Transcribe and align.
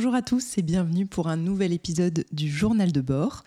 Bonjour 0.00 0.14
à 0.14 0.22
tous 0.22 0.56
et 0.56 0.62
bienvenue 0.62 1.04
pour 1.04 1.28
un 1.28 1.36
nouvel 1.36 1.74
épisode 1.74 2.24
du 2.32 2.48
journal 2.48 2.90
de 2.90 3.02
bord. 3.02 3.44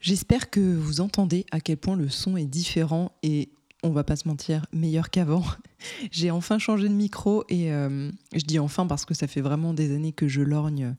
J'espère 0.00 0.50
que 0.50 0.58
vous 0.58 1.00
entendez 1.00 1.46
à 1.52 1.60
quel 1.60 1.76
point 1.76 1.94
le 1.94 2.08
son 2.08 2.36
est 2.36 2.46
différent 2.46 3.12
et 3.22 3.52
on 3.82 3.90
va 3.90 4.04
pas 4.04 4.16
se 4.16 4.28
mentir, 4.28 4.64
meilleur 4.72 5.10
qu'avant. 5.10 5.44
J'ai 6.12 6.30
enfin 6.30 6.58
changé 6.58 6.88
de 6.88 6.94
micro 6.94 7.44
et 7.48 7.72
euh, 7.72 8.10
je 8.32 8.44
dis 8.44 8.60
enfin 8.60 8.86
parce 8.86 9.04
que 9.04 9.14
ça 9.14 9.26
fait 9.26 9.40
vraiment 9.40 9.74
des 9.74 9.92
années 9.94 10.12
que 10.12 10.28
je 10.28 10.40
lorgne 10.40 10.94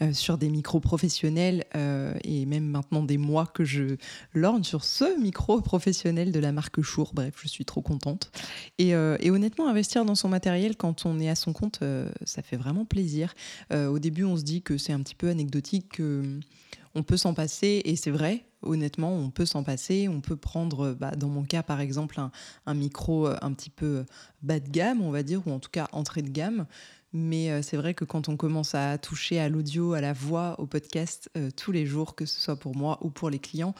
euh, 0.00 0.12
sur 0.12 0.38
des 0.38 0.48
micros 0.48 0.78
professionnels 0.78 1.64
euh, 1.74 2.14
et 2.22 2.46
même 2.46 2.66
maintenant 2.66 3.02
des 3.02 3.18
mois 3.18 3.46
que 3.46 3.64
je 3.64 3.96
lorgne 4.32 4.62
sur 4.62 4.84
ce 4.84 5.18
micro 5.20 5.60
professionnel 5.60 6.30
de 6.30 6.38
la 6.38 6.52
marque 6.52 6.80
Chour. 6.80 7.10
Bref, 7.14 7.34
je 7.42 7.48
suis 7.48 7.64
trop 7.64 7.82
contente. 7.82 8.30
Et, 8.78 8.90
et 8.90 9.30
honnêtement, 9.30 9.68
investir 9.68 10.04
dans 10.04 10.14
son 10.14 10.28
matériel 10.28 10.76
quand 10.76 11.06
on 11.06 11.18
est 11.18 11.28
à 11.28 11.34
son 11.34 11.52
compte, 11.52 11.80
ça 12.24 12.42
fait 12.42 12.56
vraiment 12.56 12.84
plaisir. 12.84 13.34
au 13.72 13.98
début, 13.98 14.24
on 14.24 14.36
se 14.36 14.42
dit 14.42 14.62
que 14.62 14.78
c'est 14.78 14.92
un 14.92 15.00
petit 15.00 15.14
peu 15.14 15.28
anecdotique, 15.28 15.96
qu'on 15.96 17.02
peut 17.02 17.16
s'en 17.16 17.34
passer 17.34 17.82
et 17.84 17.96
c'est 17.96 18.10
vrai, 18.10 18.44
honnêtement, 18.62 19.12
on 19.12 19.30
peut 19.30 19.46
s'en 19.46 19.62
passer. 19.62 20.08
On 20.08 20.20
peut 20.20 20.36
prendre, 20.36 20.92
bah, 20.92 21.12
dans 21.12 21.28
mon 21.28 21.42
cas 21.42 21.62
par 21.62 21.80
exemple, 21.80 22.20
un, 22.66 22.74
micro 22.74 23.26
euh, 23.26 23.36
un 23.42 23.52
petit 23.52 23.70
peu 23.70 23.86
euh, 23.86 24.04
bas 24.42 24.60
de 24.60 24.68
gamme, 24.68 25.02
on 25.02 25.10
va 25.10 25.22
dire, 25.22 25.46
ou 25.46 25.52
en 25.52 25.58
tout 25.58 25.70
cas 25.70 25.88
entrée 25.92 26.22
de 26.22 26.30
gamme. 26.30 26.66
Mais 27.12 27.50
euh, 27.50 27.62
c'est 27.62 27.76
vrai 27.76 27.94
que 27.94 28.04
quand 28.04 28.28
on 28.28 28.36
commence 28.36 28.74
à 28.74 28.96
toucher 28.98 29.40
à 29.40 29.48
l'audio, 29.48 29.94
à 29.94 30.00
la 30.00 30.12
voix, 30.12 30.54
au 30.58 30.66
podcast 30.66 31.30
tous 31.56 31.72
les 31.72 31.86
jours, 31.86 32.14
que 32.14 32.26
ce 32.26 32.40
soit 32.40 32.56
pour 32.56 32.76
moi 32.76 32.98
ou 33.02 33.10
pour 33.10 33.30
les 33.30 33.38
clients, 33.38 33.74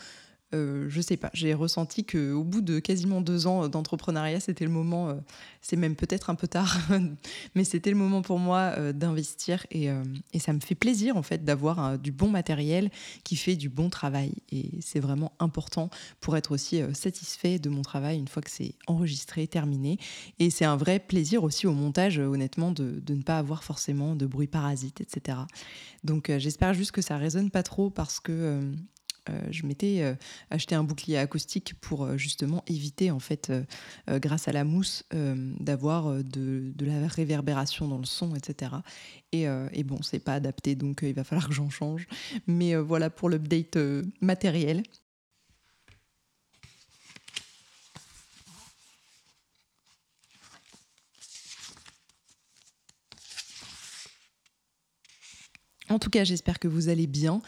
euh, 0.54 0.86
je 0.88 1.00
sais 1.00 1.16
pas, 1.16 1.30
j'ai 1.32 1.54
ressenti 1.54 2.04
qu'au 2.04 2.42
bout 2.42 2.60
de 2.60 2.80
quasiment 2.80 3.20
deux 3.20 3.46
ans 3.46 3.68
d'entrepreneuriat, 3.68 4.40
c'était 4.40 4.64
le 4.64 4.70
moment, 4.70 5.08
euh, 5.08 5.14
c'est 5.60 5.76
même 5.76 5.94
peut-être 5.94 6.30
un 6.30 6.34
peu 6.34 6.48
tard, 6.48 6.78
mais 7.54 7.64
c'était 7.64 7.90
le 7.90 7.96
moment 7.96 8.22
pour 8.22 8.38
moi 8.38 8.74
euh, 8.76 8.92
d'investir 8.92 9.66
et, 9.70 9.88
et, 10.32 10.38
ça 10.38 10.52
me 10.52 10.60
fait 10.60 10.74
plaisir 10.74 11.16
en 11.16 11.22
fait 11.22 11.44
d'avoir 11.44 11.98
du 11.98 12.12
bon 12.12 12.28
matériel 12.28 12.90
qui 13.24 13.36
fait 13.36 13.56
du 13.56 13.68
bon 13.68 13.90
travail 13.90 14.32
et 14.50 14.70
c'est 14.80 15.00
vraiment 15.00 15.32
important 15.38 15.90
pour 16.20 16.36
être 16.36 16.52
aussi 16.52 16.80
satisfait 16.94 17.58
de 17.58 17.68
mon 17.68 17.82
travail 17.82 18.18
une 18.18 18.28
fois 18.28 18.42
que 18.42 18.50
c'est 18.50 18.74
enregistré, 18.86 19.46
terminé 19.46 19.98
et 20.38 20.50
c'est 20.50 20.64
un 20.64 20.76
vrai 20.76 20.98
plaisir 20.98 21.44
aussi 21.44 21.66
au 21.66 21.72
montage 21.72 22.18
honnêtement 22.18 22.72
de, 22.72 23.00
de, 23.00 23.14
ne 23.14 23.22
pas 23.22 23.38
avoir 23.38 23.64
forcément 23.64 24.16
de 24.16 24.26
bruit 24.26 24.46
parasite, 24.46 25.00
etc. 25.00 25.38
Donc 26.04 26.32
j'espère 26.38 26.74
juste 26.74 26.92
que 26.92 27.02
ça 27.02 27.18
résonne 27.18 27.50
pas 27.50 27.62
trop 27.62 27.90
parce 27.90 28.20
que 28.20 28.32
euh, 28.32 28.72
je 29.50 29.66
m'étais 29.66 30.02
euh, 30.02 30.14
acheté 30.50 30.74
un 30.74 30.84
bouclier 30.84 31.18
acoustique 31.18 31.74
pour 31.80 32.04
euh, 32.04 32.16
justement 32.16 32.62
éviter, 32.66 33.10
en 33.10 33.18
fait, 33.18 33.52
grâce 34.08 34.48
à 34.48 34.52
la 34.52 34.64
mousse, 34.64 35.04
d'avoir 35.12 36.22
de, 36.24 36.72
la 36.80 37.06
réverbération 37.08 37.88
dans 37.88 37.98
le 37.98 38.04
son, 38.04 38.34
etc. 38.34 38.72
Et, 39.32 39.44
et 39.72 39.84
bon, 39.84 40.02
c'est 40.02 40.18
pas 40.18 40.34
adapté, 40.34 40.74
donc 40.74 41.00
il 41.02 41.14
va 41.14 41.24
falloir 41.24 41.48
que 41.48 41.54
j'en 41.54 41.70
change. 41.70 42.06
Mais 42.46 42.74
voilà 42.76 43.10
pour 43.10 43.28
l'update 43.28 43.78
matériel. 44.20 44.82
En 55.90 55.98
tout 55.98 56.10
cas, 56.10 56.22
j'espère 56.22 56.60
que 56.60 56.68
vous 56.68 56.88
allez 56.88 57.08
bien. 57.08 57.42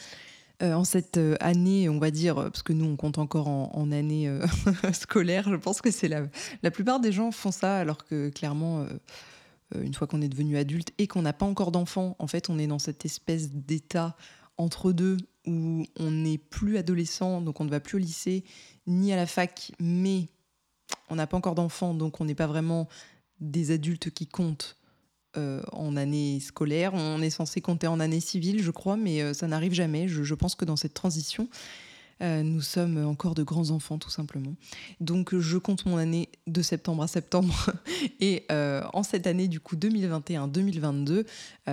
Euh, 0.62 0.74
en 0.74 0.84
cette 0.84 1.16
euh, 1.16 1.36
année, 1.40 1.88
on 1.88 1.98
va 1.98 2.12
dire, 2.12 2.36
parce 2.36 2.62
que 2.62 2.72
nous 2.72 2.84
on 2.84 2.94
compte 2.96 3.18
encore 3.18 3.48
en, 3.48 3.90
année 3.90 4.28
euh, 4.28 4.46
scolaire, 4.92 5.48
je 5.50 5.56
pense 5.56 5.80
que 5.80 5.90
c'est 5.90 6.08
la, 6.08 6.22
la 6.62 6.70
plupart 6.70 7.00
des 7.00 7.10
gens 7.10 7.32
font 7.32 7.50
ça, 7.50 7.78
alors 7.78 8.04
que 8.04 8.28
clairement, 8.28 8.86
une 9.74 9.94
fois 9.94 10.06
qu'on 10.06 10.22
est 10.22 10.28
devenu 10.28 10.56
adulte 10.56 10.92
et 10.98 11.08
qu'on 11.08 11.22
n'a 11.22 11.32
pas 11.32 11.46
encore 11.46 11.72
d'enfants, 11.72 12.14
en 12.18 12.26
fait, 12.28 12.48
on 12.48 12.58
est 12.58 12.68
dans 12.68 12.78
cette 12.78 13.04
espèce 13.04 13.50
d'état 13.50 14.16
entre 14.56 14.92
deux 14.92 15.16
où 15.46 15.84
on 15.98 16.10
n'est 16.10 16.38
plus 16.38 16.76
adolescent, 16.76 17.40
donc 17.40 17.60
on 17.60 17.64
ne 17.64 17.70
va 17.70 17.80
plus 17.80 17.96
au 17.96 18.00
lycée 18.00 18.44
ni 18.86 19.12
à 19.12 19.16
la 19.16 19.26
fac, 19.26 19.72
mais 19.80 20.28
on 21.08 21.16
n'a 21.16 21.26
pas 21.26 21.36
encore 21.36 21.56
d'enfants, 21.56 21.94
donc 21.94 22.20
on 22.20 22.24
n'est 22.24 22.36
pas 22.36 22.46
vraiment 22.46 22.88
des 23.40 23.72
adultes 23.72 24.10
qui 24.10 24.28
comptent 24.28 24.76
euh, 25.38 25.62
en 25.72 25.96
année 25.96 26.40
scolaire. 26.40 26.92
On 26.92 27.22
est 27.22 27.30
censé 27.30 27.62
compter 27.62 27.86
en 27.86 28.00
année 28.00 28.20
civile, 28.20 28.62
je 28.62 28.70
crois, 28.70 28.98
mais 28.98 29.22
euh, 29.22 29.32
ça 29.32 29.46
n'arrive 29.46 29.72
jamais. 29.72 30.06
Je, 30.06 30.34
pense 30.34 30.54
que 30.54 30.66
dans 30.66 30.76
cette 30.76 30.92
transition, 30.92 31.48
euh, 32.20 32.42
nous 32.42 32.60
sommes 32.60 33.02
encore 33.06 33.34
de 33.34 33.42
grands 33.42 33.70
enfants, 33.70 33.96
tout 33.96 34.10
simplement. 34.10 34.54
Donc, 35.00 35.34
je 35.34 35.56
compte 35.56 35.86
mon 35.86 35.96
année 35.96 36.28
de 36.46 36.60
septembre 36.60 37.02
à 37.02 37.08
septembre. 37.08 37.70
Et 38.20 38.44
en 38.50 39.02
cette 39.02 39.26
année, 39.26 39.48
du 39.48 39.58
coup, 39.58 39.76
2021-2022, 39.76 41.24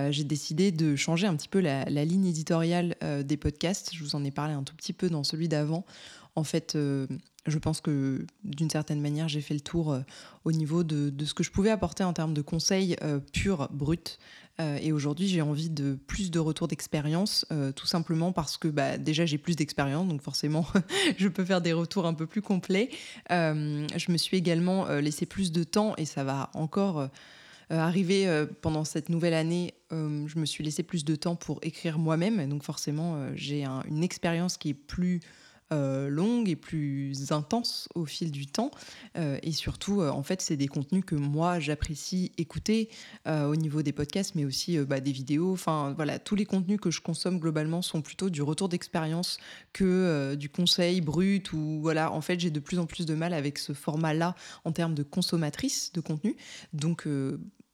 j'ai 0.10 0.24
décidé 0.24 0.72
de 0.72 0.96
changer 0.96 1.28
un 1.28 1.36
petit 1.36 1.50
peu 1.50 1.60
la, 1.60 1.84
la 1.84 2.06
ligne 2.06 2.28
éditoriale 2.28 2.96
des 3.26 3.36
podcasts. 3.36 3.94
Je 3.94 4.02
vous 4.02 4.16
en 4.16 4.24
ai 4.24 4.32
parlé 4.32 4.54
un 4.54 4.64
tout 4.64 4.76
petit 4.76 4.94
peu 4.94 5.10
dans 5.10 5.26
celui 5.26 5.50
d'avant. 5.50 5.86
En 6.40 6.44
fait, 6.44 6.76
je 7.50 7.58
pense 7.58 7.82
que 7.82 8.26
d'une 8.44 8.70
certaine 8.70 9.02
manière, 9.02 9.28
j'ai 9.28 9.42
fait 9.42 9.54
le 9.54 9.60
tour 9.60 9.92
euh, 9.92 10.02
au 10.46 10.52
niveau 10.52 10.84
de, 10.84 11.12
ce 11.26 11.34
que 11.34 11.44
je 11.44 11.52
pouvais 11.52 11.72
apporter 11.72 12.04
en 12.04 12.14
termes 12.14 12.34
de 12.34 12.42
conseils 12.42 12.96
euh, 13.04 13.20
purs, 13.20 13.70
bruts. 13.72 14.18
Euh, 14.60 14.78
et 14.82 14.92
aujourd'hui, 14.92 15.28
j'ai 15.28 15.42
envie 15.42 15.70
de 15.70 15.98
plus 16.08 16.32
de 16.32 16.40
retours 16.40 16.68
d'expérience, 16.68 17.46
tout 17.76 17.88
simplement 17.88 18.34
parce 18.34 18.58
que 18.58 18.68
bah, 18.68 18.98
déjà, 18.98 19.26
j'ai 19.26 19.38
plus 19.38 19.56
d'expérience, 19.56 20.08
donc 20.08 20.22
forcément, 20.22 20.66
je 21.18 21.30
peux 21.30 21.46
faire 21.46 21.62
des 21.62 21.72
retours 21.72 22.06
un 22.06 22.14
peu 22.14 22.28
plus 22.28 22.42
complets. 22.42 22.90
je 23.30 24.12
me 24.12 24.18
suis 24.18 24.36
également 24.36 24.90
laissé 24.96 25.26
plus 25.26 25.54
de 25.54 25.64
temps, 25.64 25.96
et 25.98 26.04
ça 26.04 26.26
va 26.26 26.50
encore 26.54 27.08
arriver 27.70 28.46
pendant 28.62 28.84
cette 28.84 29.08
nouvelle 29.08 29.34
année. 29.34 29.76
je 29.92 30.38
me 30.38 30.46
suis 30.46 30.62
laissé 30.62 30.84
plus 30.84 31.06
de 31.06 31.16
temps 31.16 31.38
pour 31.38 31.60
écrire 31.62 31.98
moi-même, 31.98 32.46
donc 32.50 32.64
forcément, 32.64 33.18
j'ai 33.36 33.64
une 33.64 34.04
expérience 34.04 34.58
qui 34.58 34.72
est 34.72 34.74
plus 34.74 35.22
euh, 35.72 36.10
longue 36.10 36.50
et 36.50 36.56
plus 36.56 37.32
intense 37.32 37.88
au 37.94 38.06
fil 38.06 38.32
du 38.32 38.48
temps. 38.48 38.72
Euh, 39.18 39.38
et 39.44 39.52
surtout, 39.52 40.02
euh, 40.02 40.10
en 40.10 40.24
fait, 40.24 40.42
c'est 40.42 40.58
des 40.58 40.68
contenus 40.68 41.04
que 41.06 41.14
moi, 41.14 41.60
j'apprécie 41.60 42.32
écouter 42.38 42.90
au 43.28 43.56
niveau 43.56 43.84
des 43.84 43.92
podcasts, 43.92 44.34
mais 44.34 44.46
aussi 44.46 44.78
bah, 44.80 45.00
des 45.00 45.12
vidéos. 45.12 45.54
Enfin, 45.54 45.94
voilà, 45.96 46.18
tous 46.18 46.36
les 46.36 46.46
contenus 46.46 46.80
que 46.82 46.90
je 46.90 47.02
consomme 47.02 47.40
globalement 47.40 47.82
sont 47.82 48.02
plutôt 48.02 48.30
du 48.30 48.42
retour 48.42 48.70
d'expérience 48.70 49.38
que 49.72 50.36
du 50.36 50.50
conseil 50.50 51.02
brut. 51.02 51.54
Ou 51.54 51.80
voilà, 51.82 52.12
en 52.12 52.22
fait, 52.22 52.40
j'ai 52.40 52.50
de 52.50 52.60
plus 52.60 52.80
en 52.80 52.86
plus 52.86 53.06
de 53.06 53.14
mal 53.14 53.34
avec 53.34 53.60
ce 53.60 53.74
format-là 53.74 54.36
en 54.66 54.72
termes 54.72 54.96
de 54.96 55.04
consommatrice 55.04 55.92
de 55.94 56.02
contenu. 56.02 56.36
Donc, 56.74 57.08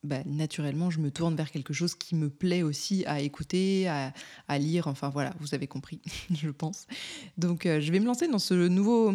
bah, 0.05 0.19
naturellement, 0.25 0.89
je 0.89 0.99
me 0.99 1.11
tourne 1.11 1.35
vers 1.35 1.51
quelque 1.51 1.73
chose 1.73 1.95
qui 1.95 2.15
me 2.15 2.29
plaît 2.29 2.63
aussi 2.63 3.05
à 3.05 3.19
écouter, 3.19 3.87
à, 3.87 4.57
lire. 4.57 4.87
Enfin 4.87 5.09
voilà, 5.09 5.33
vous 5.39 5.53
avez 5.53 5.67
compris, 5.67 6.01
je 6.33 6.49
pense. 6.49 6.87
Donc 7.37 7.65
euh, 7.65 7.81
je 7.81 7.91
vais 7.91 7.99
me 7.99 8.05
lancer 8.05 8.27
dans 8.27 8.39
ce 8.39 8.53
nouveau 8.53 9.13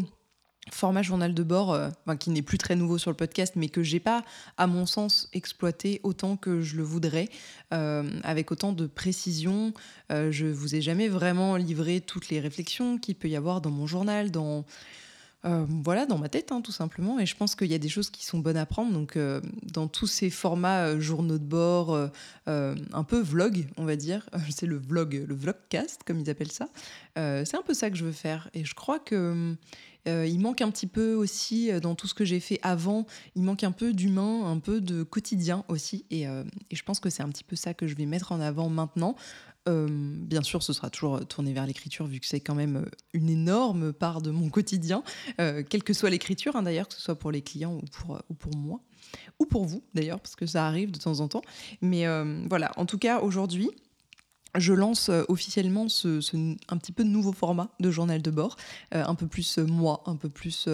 format 0.70 1.02
journal 1.02 1.34
de 1.34 1.42
bord, 1.42 1.72
euh, 1.72 1.88
qui 2.18 2.30
n'est 2.30 2.42
plus 2.42 2.58
très 2.58 2.76
nouveau 2.76 2.98
sur 2.98 3.10
le 3.10 3.16
podcast, 3.16 3.54
mais 3.56 3.68
que 3.68 3.82
j'ai 3.82 3.98
pas, 3.98 4.22
à 4.56 4.66
mon 4.66 4.86
sens, 4.86 5.28
exploité 5.32 6.00
autant 6.02 6.36
que 6.36 6.60
je 6.60 6.76
le 6.76 6.82
voudrais, 6.82 7.28
euh, 7.72 8.08
avec 8.22 8.52
autant 8.52 8.72
de 8.72 8.86
précision. 8.86 9.72
je 10.10 10.46
vous 10.46 10.74
ai 10.74 10.82
jamais 10.82 11.08
vraiment 11.08 11.56
livré 11.56 12.00
toutes 12.00 12.28
les 12.28 12.40
réflexions 12.40 12.98
qu'il 12.98 13.14
peut 13.14 13.28
y 13.28 13.36
avoir 13.36 13.60
dans 13.60 13.70
mon 13.70 13.86
journal, 13.86 14.30
dans 14.30 14.64
euh, 15.46 15.64
voilà, 15.68 16.04
dans 16.04 16.18
ma 16.18 16.28
tête, 16.28 16.52
hein, 16.52 16.60
tout 16.60 16.72
simplement. 16.72 17.18
Et 17.18 17.26
je 17.26 17.34
pense 17.34 17.54
qu'il 17.54 17.68
y 17.68 17.74
a 17.74 17.78
des 17.78 17.88
choses 17.88 18.10
qui 18.10 18.24
sont 18.24 18.38
bonnes 18.38 18.56
à 18.56 18.66
prendre. 18.66 18.92
Donc, 18.92 19.16
euh, 19.16 19.40
dans 19.62 19.88
tous 19.88 20.06
ces 20.06 20.28
formats 20.28 20.86
euh, 20.86 21.00
journaux 21.00 21.38
de 21.38 21.44
bord, 21.44 21.96
un 22.46 23.04
peu 23.04 23.20
vlog, 23.20 23.66
on 23.76 23.84
va 23.84 23.96
dire, 23.96 24.28
c'est 24.50 24.66
le 24.66 24.76
vlog, 24.76 25.24
le 25.26 25.34
vlogcast, 25.34 26.02
comme 26.04 26.20
ils 26.20 26.28
appellent 26.30 26.52
ça. 26.52 26.68
c'est 27.16 27.54
un 27.54 27.62
peu 27.62 27.74
ça 27.74 27.90
que 27.90 27.96
je 27.96 28.04
veux 28.04 28.12
faire. 28.12 28.50
Et 28.54 28.64
je 28.64 28.74
crois 28.74 28.98
que. 28.98 29.56
il 30.06 30.40
manque 30.40 30.60
un 30.62 30.70
petit 30.70 30.88
peu 30.88 31.14
aussi 31.14 31.70
dans 31.80 31.94
tout 31.94 32.08
ce 32.08 32.14
que 32.14 32.24
j'ai 32.24 32.40
fait 32.40 32.58
avant, 32.62 33.06
il 33.36 33.42
manque 33.42 33.62
un 33.64 33.72
peu 33.72 33.92
d'humain, 33.92 34.50
un 34.50 34.58
peu 34.58 34.80
de 34.80 35.04
quotidien 35.04 35.64
aussi. 35.68 36.04
Et, 36.10 36.22
et 36.22 36.76
je 36.76 36.82
pense 36.82 36.98
que 36.98 37.08
c'est 37.08 37.22
un 37.22 37.28
petit 37.28 37.44
peu 37.44 37.56
ça 37.56 37.72
que 37.72 37.86
je 37.86 37.94
vais 37.94 38.06
mettre 38.06 38.32
en 38.32 38.40
avant 38.40 38.68
maintenant. 38.68 39.14
Euh, 39.68 39.88
bien 39.90 40.42
sûr, 40.42 40.62
ce 40.62 40.72
sera 40.72 40.88
toujours 40.88 41.26
tourné 41.26 41.52
vers 41.52 41.66
l'écriture, 41.66 42.06
vu 42.06 42.18
que 42.18 42.26
c'est 42.26 42.40
quand 42.40 42.54
même 42.54 42.76
euh, 42.76 42.90
une 43.12 43.28
énorme 43.28 43.92
part 43.92 44.22
de 44.22 44.30
mon 44.30 44.48
quotidien, 44.48 45.02
euh, 45.38 45.62
quelle 45.68 45.82
que 45.82 45.92
soit 45.92 46.08
l'écriture, 46.08 46.56
hein, 46.56 46.62
d'ailleurs, 46.62 46.88
que 46.88 46.94
ce 46.94 47.00
soit 47.00 47.18
pour 47.18 47.30
les 47.30 47.42
clients 47.42 47.74
ou 47.74 47.84
pour, 47.92 48.22
ou 48.30 48.34
pour 48.34 48.56
moi, 48.56 48.80
ou 49.38 49.44
pour 49.44 49.66
vous, 49.66 49.82
d'ailleurs, 49.94 50.20
parce 50.20 50.34
que 50.34 50.46
ça 50.46 50.66
arrive 50.66 50.90
de 50.90 50.98
temps 50.98 51.20
en 51.20 51.28
temps. 51.28 51.42
Mais 51.82 52.06
voilà, 52.48 52.72
en 52.76 52.86
tout 52.86 52.98
cas, 52.98 53.20
aujourd'hui, 53.20 53.70
je 54.56 54.72
lance 54.72 55.10
officiellement 55.28 55.88
ce, 55.88 56.20
un 56.68 56.76
petit 56.76 56.92
peu 56.92 57.02
nouveau 57.02 57.32
format 57.32 57.70
de 57.80 57.90
journal 57.90 58.22
de 58.22 58.30
bord, 58.30 58.56
un 58.92 59.14
peu 59.14 59.26
plus 59.26 59.58
moi, 59.58 60.02
un 60.06 60.16
peu 60.16 60.28
plus 60.28 60.68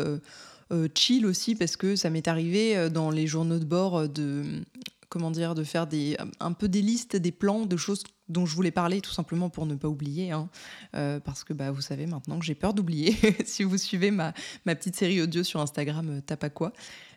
chill 0.94 1.26
aussi, 1.26 1.54
parce 1.54 1.76
que 1.76 1.96
ça 1.96 2.10
m'est 2.10 2.28
arrivé 2.28 2.90
dans 2.90 3.10
les 3.10 3.26
journaux 3.26 3.58
de 3.58 3.64
bord 3.64 4.08
de 4.08 4.62
comment 5.08 5.31
dire, 5.31 5.55
de 5.55 5.64
faire 5.64 5.87
des, 5.87 6.17
un 6.41 6.53
peu 6.53 6.69
des 6.69 6.82
listes, 6.82 7.17
des 7.17 7.32
plans 7.32 7.67
de 7.67 7.76
choses 7.76 8.05
dont 8.29 8.44
je 8.44 8.55
voulais 8.55 8.70
parler 8.73 9.00
tout 9.00 9.12
simplement 9.12 9.50
pour 9.50 9.67
ne 9.67 9.75
pas 9.75 9.88
oublier, 9.88 10.32
hein, 10.32 10.49
parce 10.93 11.44
que 11.44 11.53
bah, 11.53 11.70
vous 11.70 11.81
savez 11.81 12.06
maintenant 12.06 12.38
que 12.38 12.44
j'ai 12.44 12.56
peur 12.56 12.75
d'oublier. 12.75 13.17
si 13.44 13.62
vous 13.62 13.79
suivez 13.79 14.11
ma, 14.11 14.32
ma, 14.64 14.75
petite 14.75 14.97
série 14.97 15.23
audio 15.23 15.44
sur 15.44 15.61
Instagram, 15.61 16.20
Tape 16.23 16.44
à 16.44 16.50
quoi 16.50 16.73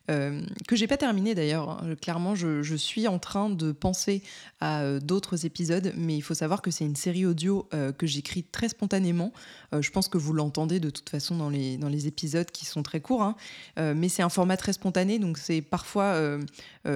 euh, 0.09 0.41
que 0.67 0.75
j'ai 0.75 0.87
pas 0.87 0.97
terminé 0.97 1.35
d'ailleurs. 1.35 1.69
Hein. 1.69 1.95
Clairement, 2.01 2.35
je, 2.35 2.75
suis 2.75 3.07
en 3.07 3.19
train 3.19 3.49
de 3.49 3.71
penser 3.71 4.23
à 4.59 4.81
euh, 4.81 4.99
d'autres 4.99 5.45
épisodes, 5.45 5.93
mais 5.95 6.15
il 6.15 6.21
faut 6.21 6.33
savoir 6.33 6.61
que 6.61 6.71
c'est 6.71 6.85
une 6.85 6.95
série 6.95 7.25
audio 7.25 7.67
euh, 7.73 7.91
que 7.91 8.07
j'écris 8.07 8.43
très 8.43 8.69
spontanément. 8.69 9.31
je 9.77 9.89
pense 9.91 10.07
que 10.07 10.17
vous 10.17 10.33
l'entendez 10.33 10.79
de 10.79 10.89
toute 10.89 11.09
façon 11.09 11.35
dans 11.35 11.49
les, 11.49 11.77
dans 11.77 11.89
les 11.89 12.07
épisodes 12.07 12.49
qui 12.49 12.65
sont 12.65 12.81
très 12.81 13.01
courts, 13.01 13.21
hein. 13.21 13.35
mais 13.77 14.09
c'est 14.09 14.23
un 14.23 14.29
format 14.29 14.57
très 14.57 14.73
spontané, 14.73 15.19
donc 15.19 15.37
c'est 15.37 15.61
parfois 15.61 16.39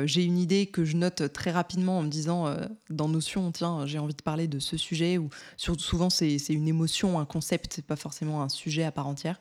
j'ai 0.05 0.23
une 0.23 0.39
idée 0.39 0.65
que 0.65 0.83
je 0.83 0.97
note 0.97 1.31
très 1.33 1.51
rapidement 1.51 1.99
en 1.99 2.03
me 2.03 2.09
disant 2.09 2.55
dans 2.89 3.07
Notion, 3.07 3.51
tiens, 3.51 3.85
j'ai 3.85 3.99
envie 3.99 4.15
de 4.15 4.23
parler 4.23 4.47
de 4.47 4.59
ce 4.59 4.77
sujet, 4.77 5.19
ou 5.19 5.29
souvent 5.57 6.09
c'est 6.09 6.37
une 6.49 6.67
émotion, 6.67 7.19
un 7.19 7.25
concept, 7.25 7.73
c'est 7.75 7.85
pas 7.85 7.95
forcément 7.95 8.41
un 8.41 8.49
sujet 8.49 8.83
à 8.83 8.91
part 8.91 9.07
entière. 9.07 9.39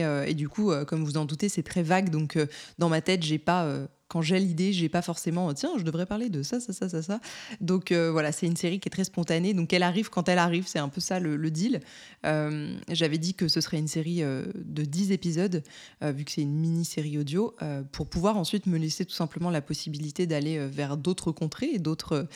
Euh, 0.00 0.24
et, 0.24 0.34
du 0.34 0.48
coup, 0.48 0.70
euh, 0.70 0.84
comme 0.84 1.04
vous 1.04 1.18
en 1.18 1.26
doutez, 1.26 1.48
c'est 1.48 1.62
très 1.62 1.82
vague. 1.82 2.08
Donc, 2.08 2.36
euh, 2.36 2.46
dans 2.78 2.88
ma 2.88 3.01
tête, 3.02 3.22
j'ai 3.22 3.38
pas 3.38 3.68
quand 4.08 4.20
j'ai 4.20 4.38
l'idée, 4.38 4.74
j'ai 4.74 4.90
pas 4.90 5.00
forcément 5.00 5.54
tiens, 5.54 5.70
je 5.78 5.84
devrais 5.84 6.04
parler 6.04 6.28
de 6.28 6.42
ça, 6.42 6.60
ça, 6.60 6.72
ça, 6.72 7.02
ça. 7.02 7.20
Donc 7.62 7.92
voilà, 7.92 8.30
c'est 8.30 8.46
une 8.46 8.56
série 8.56 8.78
qui 8.78 8.88
est 8.88 8.90
très 8.90 9.04
spontanée. 9.04 9.54
Donc 9.54 9.72
elle 9.72 9.82
arrive 9.82 10.10
quand 10.10 10.28
elle 10.28 10.38
arrive, 10.38 10.66
c'est 10.66 10.78
un 10.78 10.90
peu 10.90 11.00
ça 11.00 11.18
le, 11.18 11.50
deal. 11.50 11.80
J'avais 12.22 13.18
dit 13.18 13.32
que 13.32 13.48
ce 13.48 13.62
serait 13.62 13.78
une 13.78 13.88
série 13.88 14.20
de 14.20 14.82
10 14.84 15.12
épisodes, 15.12 15.62
vu 16.02 16.24
que 16.24 16.30
c'est 16.30 16.42
une 16.42 16.54
mini-série 16.54 17.16
audio, 17.16 17.56
pour 17.90 18.06
pouvoir 18.06 18.36
ensuite 18.36 18.66
me 18.66 18.76
laisser 18.76 19.06
tout 19.06 19.14
simplement 19.14 19.48
la 19.48 19.62
possibilité 19.62 20.26
d'aller 20.26 20.58
vers 20.68 20.98
d'autres 20.98 21.32
contrées 21.32 21.70
et 21.72 21.78
d'autres 21.78 22.26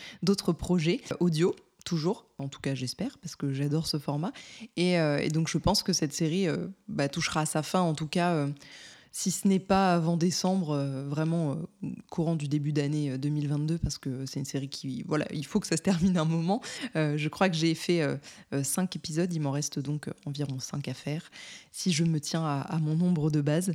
projets 0.53 1.01
audio 1.19 1.55
toujours, 1.87 2.25
en 2.37 2.49
tout 2.49 2.59
cas 2.59 2.75
j'espère, 2.75 3.17
parce 3.19 3.37
que 3.37 3.53
j'adore 3.53 3.87
ce 3.87 3.97
format. 3.97 4.33
Et, 4.75 4.99
euh, 4.99 5.25
donc 5.29 5.47
je 5.47 5.57
pense 5.57 5.83
que 5.83 5.93
cette 5.93 6.13
série 6.13 6.47
euh, 6.47 6.67
bah, 6.89 7.07
touchera 7.07 7.41
à 7.41 7.45
sa 7.45 7.63
fin, 7.63 7.79
en 7.79 7.93
tout 7.93 8.07
cas, 8.07 8.33
euh, 8.33 8.47
si 9.17 9.31
ce 9.31 9.47
n'est 9.47 9.57
pas 9.57 9.95
avant 9.95 10.15
décembre, 10.15 10.77
vraiment 11.07 11.57
courant 12.11 12.35
du 12.35 12.47
début 12.47 12.71
d'année 12.71 13.17
2022, 13.17 13.79
parce 13.79 13.97
que 13.97 14.27
c'est 14.27 14.39
une 14.39 14.45
série 14.45 14.69
qui, 14.69 15.03
voilà, 15.07 15.25
il 15.33 15.43
faut 15.43 15.59
que 15.59 15.65
ça 15.65 15.75
se 15.75 15.81
termine 15.81 16.19
un 16.19 16.25
moment. 16.25 16.61
je 16.93 17.27
crois 17.27 17.49
que 17.49 17.55
j'ai 17.55 17.73
fait 17.73 18.07
cinq 18.61 18.95
épisodes, 18.95 19.33
il 19.33 19.41
m'en 19.41 19.49
reste 19.49 19.79
donc 19.79 20.07
environ 20.27 20.59
cinq 20.59 20.87
à 20.87 20.93
faire, 20.93 21.31
si 21.71 21.91
je 21.91 22.03
me 22.03 22.19
tiens 22.19 22.45
à 22.45 22.77
mon 22.77 22.95
nombre 22.95 23.31
de 23.31 23.41
base. 23.41 23.73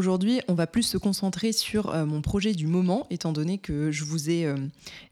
Aujourd'hui, 0.00 0.40
on 0.48 0.54
va 0.54 0.66
plus 0.66 0.82
se 0.82 0.96
concentrer 0.96 1.52
sur 1.52 1.90
euh, 1.90 2.06
mon 2.06 2.22
projet 2.22 2.54
du 2.54 2.66
moment, 2.66 3.06
étant 3.10 3.32
donné 3.32 3.58
que 3.58 3.90
je 3.90 4.04
vous 4.04 4.30
ai 4.30 4.46
euh, 4.46 4.56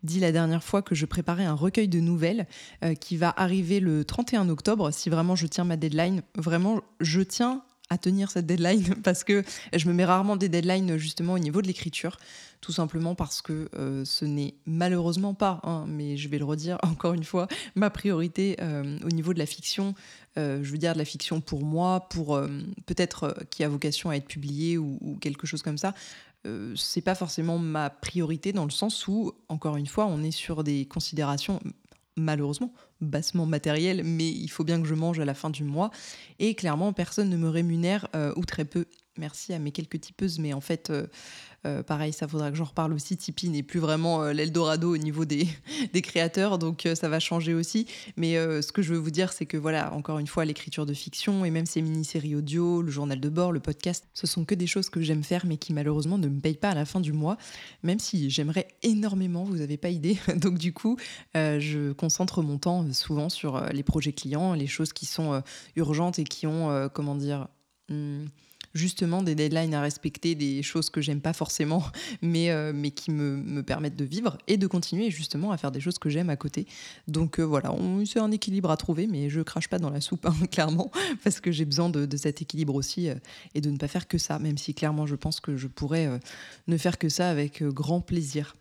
dit 0.02 0.18
la 0.18 0.32
dernière 0.32 0.64
fois 0.64 0.80
que 0.80 0.94
je 0.94 1.04
préparais 1.04 1.44
un 1.44 1.52
recueil 1.52 1.88
de 1.88 2.00
nouvelles 2.00 2.46
euh, 2.82 2.94
qui 2.94 3.18
va 3.18 3.34
arriver 3.36 3.80
le 3.80 4.06
31 4.06 4.48
octobre. 4.48 4.90
Si 4.90 5.10
vraiment 5.10 5.36
je 5.36 5.46
tiens 5.46 5.64
ma 5.64 5.76
deadline, 5.76 6.22
vraiment, 6.36 6.80
je 7.00 7.20
tiens 7.20 7.64
à 7.90 7.98
tenir 7.98 8.30
cette 8.30 8.46
deadline 8.46 8.94
parce 9.02 9.24
que 9.24 9.44
je 9.74 9.88
me 9.88 9.94
mets 9.94 10.04
rarement 10.04 10.36
des 10.36 10.48
deadlines 10.48 10.96
justement 10.96 11.34
au 11.34 11.38
niveau 11.38 11.62
de 11.62 11.66
l'écriture, 11.66 12.18
tout 12.60 12.72
simplement 12.72 13.14
parce 13.14 13.40
que 13.40 13.68
ce 14.04 14.24
n'est 14.24 14.54
malheureusement 14.66 15.34
pas, 15.34 15.60
hein, 15.62 15.84
mais 15.88 16.16
je 16.16 16.28
vais 16.28 16.38
le 16.38 16.44
redire 16.44 16.78
encore 16.82 17.14
une 17.14 17.24
fois, 17.24 17.48
ma 17.76 17.90
priorité 17.90 18.56
au 19.04 19.08
niveau 19.08 19.32
de 19.32 19.38
la 19.38 19.46
fiction. 19.46 19.94
Euh, 20.38 20.60
je 20.62 20.70
veux 20.70 20.78
dire 20.78 20.92
de 20.92 20.98
la 20.98 21.04
fiction 21.04 21.40
pour 21.40 21.64
moi, 21.64 22.08
pour 22.08 22.36
euh, 22.36 22.48
peut-être 22.86 23.24
euh, 23.24 23.32
qui 23.50 23.64
a 23.64 23.68
vocation 23.68 24.10
à 24.10 24.16
être 24.16 24.26
publiée 24.26 24.78
ou, 24.78 25.18
quelque 25.20 25.46
chose 25.46 25.62
comme 25.62 25.78
ça. 25.78 25.94
c'est 26.76 27.00
pas 27.00 27.14
forcément 27.14 27.58
ma 27.58 27.90
priorité 27.90 28.52
dans 28.52 28.64
le 28.64 28.70
sens 28.70 29.08
où, 29.08 29.32
encore 29.48 29.76
une 29.76 29.86
fois, 29.86 30.06
on 30.06 30.22
est 30.22 30.30
sur 30.30 30.62
des 30.62 30.86
considérations 30.86 31.60
malheureusement 32.18 32.72
bassement 33.00 33.46
matérielles, 33.46 34.02
mais 34.04 34.28
il 34.28 34.48
faut 34.48 34.64
bien 34.64 34.80
que 34.80 34.88
je 34.88 34.94
mange 34.94 35.20
à 35.20 35.24
la 35.24 35.34
fin 35.34 35.50
du 35.50 35.64
mois. 35.64 35.90
Et 36.38 36.54
clairement, 36.54 36.92
personne 36.92 37.30
ne 37.30 37.36
me 37.36 37.48
rémunère 37.48 38.08
ou 38.36 38.44
très 38.44 38.64
peu. 38.64 38.86
Merci 39.18 39.52
à 39.52 39.58
mes 39.58 39.72
quelques 39.72 40.00
tipeuses, 40.00 40.38
mais 40.38 40.52
en 40.52 40.60
fait, 40.60 40.90
euh, 41.66 41.82
pareil, 41.82 42.12
ça 42.12 42.28
faudra 42.28 42.50
que 42.50 42.56
j'en 42.56 42.64
reparle 42.64 42.92
aussi. 42.92 43.16
Tipeee 43.16 43.48
n'est 43.48 43.64
plus 43.64 43.80
vraiment 43.80 44.22
euh, 44.22 44.32
l'Eldorado 44.32 44.94
au 44.94 44.96
niveau 44.96 45.24
des, 45.24 45.48
créateurs, 46.02 46.58
donc 46.58 46.86
euh, 46.86 46.94
ça 46.94 47.08
va 47.08 47.18
changer 47.18 47.52
aussi. 47.52 47.86
Mais 48.16 48.34
ce 48.34 48.72
que 48.72 48.82
je 48.82 48.92
veux 48.94 48.98
vous 48.98 49.10
dire, 49.10 49.32
c'est 49.32 49.46
que 49.46 49.56
voilà, 49.56 49.92
encore 49.92 50.18
une 50.18 50.26
fois, 50.26 50.44
l'écriture 50.44 50.86
de 50.86 50.94
fiction 50.94 51.44
et 51.44 51.50
même 51.50 51.66
ces 51.66 51.82
mini-séries 51.82 52.36
audio, 52.36 52.82
le 52.82 52.90
journal 52.90 53.20
de 53.20 53.28
bord, 53.28 53.52
le 53.52 53.60
podcast, 53.60 54.06
ce 54.14 54.26
sont 54.26 54.44
que 54.44 54.54
des 54.54 54.66
choses 54.66 54.88
que 54.88 55.00
j'aime 55.00 55.24
faire, 55.24 55.46
mais 55.46 55.56
qui 55.56 55.72
malheureusement 55.72 56.18
ne 56.18 56.28
me 56.28 56.40
payent 56.40 56.56
pas 56.56 56.70
à 56.70 56.74
la 56.74 56.84
fin 56.84 57.00
du 57.00 57.12
mois, 57.12 57.36
même 57.82 57.98
si 57.98 58.30
j'aimerais 58.30 58.68
énormément, 58.82 59.44
vous 59.44 59.56
n'avez 59.56 59.76
pas 59.76 59.90
idée. 59.90 60.18
donc 60.36 60.58
du 60.58 60.72
coup, 60.72 60.96
je 61.34 61.92
concentre 61.92 62.42
mon 62.42 62.58
temps 62.58 62.90
souvent 62.92 63.28
sur 63.28 63.60
les 63.72 63.82
projets 63.82 64.12
clients, 64.12 64.54
les 64.54 64.66
choses 64.66 64.92
qui 64.92 65.06
sont 65.06 65.42
urgentes 65.76 66.18
et 66.18 66.24
qui 66.24 66.46
ont, 66.46 66.88
comment 66.92 67.14
dire, 67.14 67.48
hmm, 67.88 68.26
justement 68.74 69.22
des 69.22 69.34
deadlines 69.34 69.74
à 69.74 69.80
respecter, 69.80 70.34
des 70.34 70.62
choses 70.62 70.90
que 70.90 71.00
j'aime 71.00 71.20
pas 71.20 71.32
forcément, 71.32 71.84
mais, 72.22 72.50
euh, 72.50 72.72
mais 72.74 72.90
qui 72.90 73.10
me, 73.10 73.36
me, 73.36 73.62
permettent 73.62 73.96
de 73.96 74.04
vivre 74.04 74.38
et 74.46 74.56
de 74.56 74.66
continuer 74.66 75.10
justement 75.10 75.52
à 75.52 75.56
faire 75.56 75.72
des 75.72 75.80
choses 75.80 75.98
que 75.98 76.08
j'aime 76.08 76.30
à 76.30 76.36
côté. 76.36 76.66
Donc 77.06 77.38
euh, 77.38 77.42
voilà, 77.42 77.74
c'est 78.06 78.20
un 78.20 78.30
équilibre 78.30 78.70
à 78.70 78.76
trouver, 78.76 79.06
mais 79.06 79.30
je 79.30 79.40
crache 79.40 79.68
pas 79.68 79.78
dans 79.78 79.90
la 79.90 80.00
soupe, 80.00 80.26
hein, 80.26 80.34
clairement, 80.50 80.90
parce 81.24 81.40
que 81.40 81.52
j'ai 81.52 81.64
besoin 81.64 81.88
de, 81.88 82.16
cet 82.16 82.42
équilibre 82.42 82.74
aussi 82.74 83.08
euh, 83.08 83.14
et 83.54 83.60
de 83.60 83.70
ne 83.70 83.76
pas 83.76 83.88
faire 83.88 84.08
que 84.08 84.18
ça, 84.18 84.38
même 84.38 84.58
si 84.58 84.74
clairement 84.74 85.06
je 85.06 85.14
pense 85.14 85.40
que 85.40 85.56
je 85.56 85.66
pourrais 85.66 86.20
ne 86.66 86.76
faire 86.76 86.98
que 86.98 87.08
ça 87.08 87.30
avec 87.30 87.62
grand 87.62 88.00
plaisir. 88.00 88.54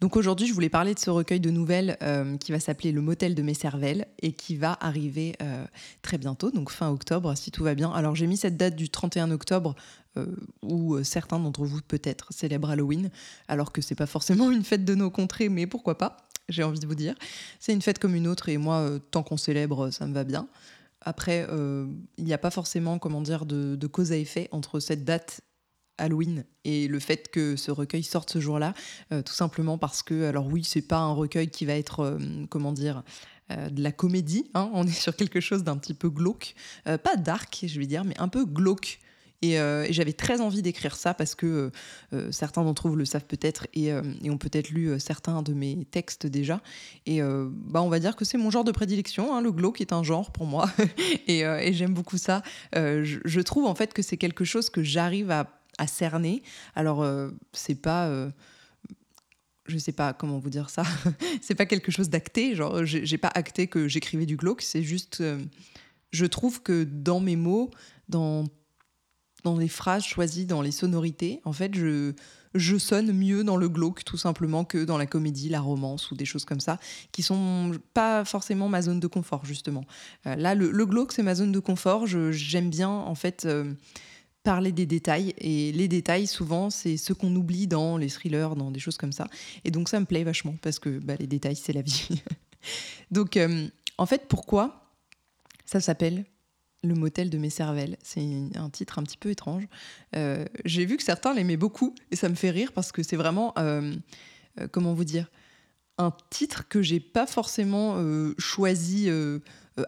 Donc 0.00 0.16
aujourd'hui, 0.16 0.46
je 0.46 0.54
voulais 0.54 0.68
parler 0.68 0.94
de 0.94 0.98
ce 0.98 1.10
recueil 1.10 1.40
de 1.40 1.50
nouvelles 1.50 1.96
euh, 2.02 2.36
qui 2.36 2.52
va 2.52 2.60
s'appeler 2.60 2.92
Le 2.92 3.00
motel 3.00 3.34
de 3.34 3.42
mes 3.42 3.54
cervelles 3.54 4.06
et 4.20 4.32
qui 4.32 4.56
va 4.56 4.76
arriver 4.80 5.34
euh, 5.42 5.64
très 6.02 6.18
bientôt, 6.18 6.50
donc 6.50 6.70
fin 6.70 6.90
octobre, 6.90 7.34
si 7.36 7.50
tout 7.50 7.64
va 7.64 7.74
bien. 7.74 7.90
Alors 7.92 8.14
j'ai 8.14 8.26
mis 8.26 8.36
cette 8.36 8.56
date 8.56 8.76
du 8.76 8.88
31 8.88 9.30
octobre 9.30 9.74
euh, 10.16 10.26
où 10.62 11.02
certains 11.04 11.38
d'entre 11.38 11.64
vous 11.64 11.80
peut-être 11.86 12.32
célèbrent 12.32 12.70
Halloween, 12.70 13.10
alors 13.48 13.72
que 13.72 13.80
c'est 13.80 13.94
pas 13.94 14.06
forcément 14.06 14.50
une 14.50 14.64
fête 14.64 14.84
de 14.84 14.94
nos 14.94 15.10
contrées, 15.10 15.48
mais 15.48 15.66
pourquoi 15.66 15.96
pas 15.98 16.16
J'ai 16.48 16.62
envie 16.62 16.80
de 16.80 16.86
vous 16.86 16.94
dire. 16.94 17.14
C'est 17.60 17.72
une 17.72 17.82
fête 17.82 17.98
comme 17.98 18.14
une 18.14 18.26
autre 18.26 18.48
et 18.48 18.58
moi, 18.58 18.90
tant 19.10 19.22
qu'on 19.22 19.36
célèbre, 19.36 19.90
ça 19.90 20.06
me 20.06 20.14
va 20.14 20.24
bien. 20.24 20.48
Après, 21.00 21.46
il 22.18 22.24
n'y 22.24 22.32
a 22.32 22.38
pas 22.38 22.50
forcément, 22.50 22.98
comment 22.98 23.22
dire, 23.22 23.46
de, 23.46 23.74
de 23.74 23.86
cause 23.86 24.12
à 24.12 24.16
effet 24.16 24.48
entre 24.52 24.78
cette 24.78 25.04
date 25.04 25.40
Halloween 26.02 26.44
et 26.64 26.88
le 26.88 26.98
fait 26.98 27.30
que 27.30 27.56
ce 27.56 27.70
recueil 27.70 28.02
sorte 28.02 28.30
ce 28.30 28.40
jour-là, 28.40 28.74
euh, 29.12 29.22
tout 29.22 29.32
simplement 29.32 29.78
parce 29.78 30.02
que, 30.02 30.24
alors 30.24 30.46
oui, 30.46 30.64
c'est 30.64 30.82
pas 30.82 30.98
un 30.98 31.12
recueil 31.12 31.48
qui 31.48 31.64
va 31.64 31.74
être, 31.74 32.00
euh, 32.00 32.18
comment 32.50 32.72
dire, 32.72 33.02
euh, 33.50 33.70
de 33.70 33.82
la 33.82 33.92
comédie, 33.92 34.50
hein. 34.54 34.70
on 34.74 34.86
est 34.86 34.90
sur 35.00 35.16
quelque 35.16 35.40
chose 35.40 35.64
d'un 35.64 35.76
petit 35.76 35.94
peu 35.94 36.10
glauque, 36.10 36.54
pas 36.84 37.16
dark, 37.16 37.64
je 37.66 37.78
vais 37.78 37.86
dire, 37.86 38.04
mais 38.04 38.18
un 38.18 38.28
peu 38.28 38.44
glauque. 38.44 38.98
Et, 39.44 39.56
j'avais 39.90 40.12
très 40.12 40.40
envie 40.40 40.62
d'écrire 40.62 40.94
ça 40.94 41.14
parce 41.14 41.34
que 41.34 41.72
certains 42.30 42.62
d'entre 42.62 42.88
vous 42.88 42.94
le 42.94 43.04
savent 43.04 43.24
peut-être 43.24 43.66
et, 43.74 43.92
ont 43.92 44.38
peut-être 44.38 44.70
lu 44.70 45.00
certains 45.00 45.42
de 45.42 45.52
mes 45.52 45.84
textes 45.90 46.28
déjà. 46.28 46.60
Et 47.06 47.20
bah, 47.20 47.82
on 47.82 47.88
va 47.88 47.98
dire 47.98 48.14
que 48.14 48.24
c'est 48.24 48.38
mon 48.38 48.52
genre 48.52 48.62
de 48.62 48.70
prédilection. 48.70 49.34
Hein. 49.34 49.40
Le 49.40 49.50
glauque 49.50 49.80
est 49.80 49.92
un 49.92 50.04
genre 50.04 50.30
pour 50.30 50.46
moi 50.46 50.70
et, 51.26 51.72
j'aime 51.72 51.92
beaucoup 51.92 52.18
ça. 52.18 52.44
Je, 52.72 53.18
je, 53.24 53.40
trouve 53.40 53.66
en 53.66 53.74
fait 53.74 53.92
que 53.92 54.00
c'est 54.02 54.16
quelque 54.16 54.44
chose 54.44 54.70
que 54.70 54.84
j'arrive 54.84 55.32
à 55.32 55.61
à 55.78 55.86
cerner. 55.86 56.42
Alors, 56.74 57.02
euh, 57.02 57.30
c'est 57.52 57.74
pas. 57.74 58.06
Euh, 58.08 58.30
je 59.66 59.78
sais 59.78 59.92
pas 59.92 60.12
comment 60.12 60.38
vous 60.38 60.50
dire 60.50 60.70
ça. 60.70 60.82
c'est 61.40 61.54
pas 61.54 61.66
quelque 61.66 61.92
chose 61.92 62.08
d'acté. 62.08 62.54
Genre, 62.54 62.84
j'ai 62.84 63.18
pas 63.18 63.30
acté 63.34 63.68
que 63.68 63.88
j'écrivais 63.88 64.26
du 64.26 64.36
glauque. 64.36 64.62
C'est 64.62 64.82
juste. 64.82 65.20
Euh, 65.20 65.38
je 66.10 66.26
trouve 66.26 66.62
que 66.62 66.84
dans 66.84 67.20
mes 67.20 67.36
mots, 67.36 67.70
dans, 68.08 68.44
dans 69.44 69.56
les 69.56 69.68
phrases 69.68 70.04
choisies, 70.04 70.44
dans 70.44 70.60
les 70.60 70.72
sonorités, 70.72 71.40
en 71.44 71.54
fait, 71.54 71.74
je, 71.74 72.12
je 72.54 72.76
sonne 72.76 73.12
mieux 73.12 73.44
dans 73.44 73.56
le 73.56 73.70
glauque 73.70 74.04
tout 74.04 74.18
simplement 74.18 74.66
que 74.66 74.84
dans 74.84 74.98
la 74.98 75.06
comédie, 75.06 75.48
la 75.48 75.62
romance 75.62 76.10
ou 76.10 76.14
des 76.14 76.26
choses 76.26 76.44
comme 76.44 76.60
ça, 76.60 76.78
qui 77.12 77.22
sont 77.22 77.72
pas 77.94 78.26
forcément 78.26 78.68
ma 78.68 78.82
zone 78.82 79.00
de 79.00 79.06
confort 79.06 79.46
justement. 79.46 79.86
là, 80.26 80.54
le, 80.54 80.70
le 80.70 80.84
glauque, 80.84 81.12
c'est 81.12 81.22
ma 81.22 81.34
zone 81.34 81.50
de 81.50 81.60
confort. 81.60 82.06
J'aime 82.06 82.68
bien 82.68 82.90
en 82.90 83.14
fait 83.14 83.48
parler 84.42 84.72
des 84.72 84.86
détails. 84.86 85.34
Et 85.38 85.72
les 85.72 85.88
détails, 85.88 86.26
souvent, 86.26 86.70
c'est 86.70 86.96
ce 86.96 87.12
qu'on 87.12 87.34
oublie 87.34 87.66
dans 87.66 87.96
les 87.96 88.08
thrillers, 88.08 88.54
dans 88.56 88.70
des 88.70 88.80
choses 88.80 88.96
comme 88.96 89.12
ça. 89.12 89.26
Et 89.64 89.70
donc, 89.70 89.88
ça 89.88 90.00
me 90.00 90.06
plaît 90.06 90.24
vachement 90.24 90.56
parce 90.62 90.78
que 90.78 90.98
bah, 90.98 91.14
les 91.18 91.26
détails, 91.26 91.56
c'est 91.56 91.72
la 91.72 91.82
vie. 91.82 92.22
donc, 93.10 93.36
euh, 93.36 93.68
en 93.98 94.06
fait, 94.06 94.26
pourquoi 94.28 94.90
ça 95.64 95.80
s'appelle 95.80 96.24
Le 96.82 96.94
motel 96.94 97.30
de 97.30 97.38
mes 97.38 97.50
cervelles? 97.50 97.96
C'est 98.02 98.26
un 98.54 98.70
titre 98.70 98.98
un 98.98 99.02
petit 99.02 99.18
peu 99.18 99.30
étrange. 99.30 99.66
Euh, 100.16 100.44
j'ai 100.64 100.84
vu 100.86 100.96
que 100.96 101.02
certains 101.02 101.34
l'aimaient 101.34 101.56
beaucoup 101.56 101.94
et 102.10 102.16
ça 102.16 102.28
me 102.28 102.34
fait 102.34 102.50
rire 102.50 102.72
parce 102.72 102.92
que 102.92 103.02
c'est 103.02 103.16
vraiment, 103.16 103.54
euh, 103.58 103.94
comment 104.70 104.94
vous 104.94 105.04
dire, 105.04 105.30
un 105.98 106.12
titre 106.30 106.66
que 106.68 106.82
j'ai 106.82 107.00
pas 107.00 107.26
forcément 107.26 108.02
choisi 108.38 109.08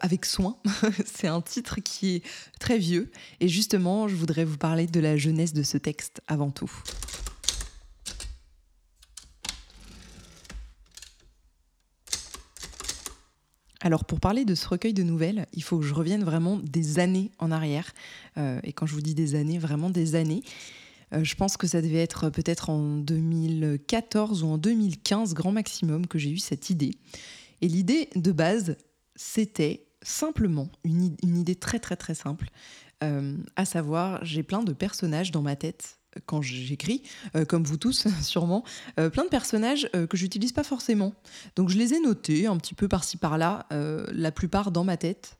avec 0.00 0.25
soin. 0.25 0.57
c'est 1.07 1.29
un 1.29 1.41
titre 1.41 1.81
qui 1.81 2.17
est 2.17 2.23
très 2.59 2.79
vieux. 2.79 3.11
Et 3.41 3.49
justement, 3.49 4.09
je 4.09 4.14
voudrais 4.14 4.45
vous 4.45 4.59
parler 4.59 4.87
de 4.87 5.00
la 5.00 5.17
jeunesse 5.17 5.53
de 5.53 5.62
ce 5.62 5.79
texte 5.79 6.23
avant 6.26 6.50
tout. 6.50 6.71
Alors 13.85 14.07
pour 14.07 14.19
parler 14.19 14.47
de 14.47 14.55
ce 14.55 14.67
recueil 14.67 14.95
de 14.95 15.03
nouvelles, 15.03 15.47
il 15.53 15.62
faut 15.62 15.79
que 15.79 15.85
je 15.85 15.93
revienne 15.93 16.25
vraiment 16.25 16.57
des 16.57 16.99
années 16.99 17.31
en 17.38 17.50
arrière. 17.53 17.93
Euh, 18.38 18.59
et 18.64 18.73
quand 18.73 18.87
je 18.87 18.95
vous 18.95 19.03
dis 19.03 19.14
des 19.14 19.35
années, 19.35 19.59
vraiment 19.59 19.91
des 19.91 20.14
années. 20.14 20.43
Euh, 21.12 21.23
je 21.23 21.35
pense 21.35 21.59
que 21.59 21.67
ça 21.67 21.83
devait 21.83 21.99
être 21.99 22.31
peut-être 22.31 22.71
en 22.71 22.97
2014 22.97 24.43
ou 24.43 24.47
en 24.47 24.57
2015, 24.57 25.35
grand 25.35 25.53
maximum, 25.53 26.07
que 26.07 26.19
j'ai 26.19 26.31
eu 26.31 26.38
cette 26.38 26.71
idée. 26.71 26.93
Et 27.61 27.69
l'idée 27.69 28.09
de 28.17 28.33
base, 28.33 28.79
c'était 29.16 29.87
simplement 30.02 30.68
une, 30.85 31.16
idée 31.23 31.56
très 31.56 31.78
très 31.78 31.97
très 31.97 32.14
simple. 32.14 32.50
Euh, 33.02 33.37
à 33.56 33.64
savoir, 33.64 34.25
j'ai 34.25 34.42
plein 34.42 34.62
de 34.62 34.73
personnages 34.73 35.30
dans 35.30 35.42
ma 35.42 35.56
tête 35.56 35.99
quand 36.26 36.42
j'écris, 36.42 37.02
euh, 37.37 37.44
comme 37.44 37.64
vous 37.64 37.76
tous 37.76 38.06
sûrement, 38.23 38.64
euh, 38.99 39.11
plein 39.11 39.25
de 39.25 39.28
personnages 39.28 39.88
euh, 39.94 40.06
que 40.06 40.16
j'utilise 40.16 40.52
pas 40.52 40.64
forcément. 40.64 41.14
Donc 41.56 41.68
je 41.68 41.78
les 41.78 41.94
ai 41.94 42.00
notés 42.00 42.47
un 42.47 42.56
petit 42.56 42.75
peu 42.75 42.88
par-ci 42.88 43.16
par-là, 43.16 43.66
la 43.71 44.33
plupart 44.33 44.71
dans 44.71 44.85
ma 44.85 44.97
tête, 44.97 45.38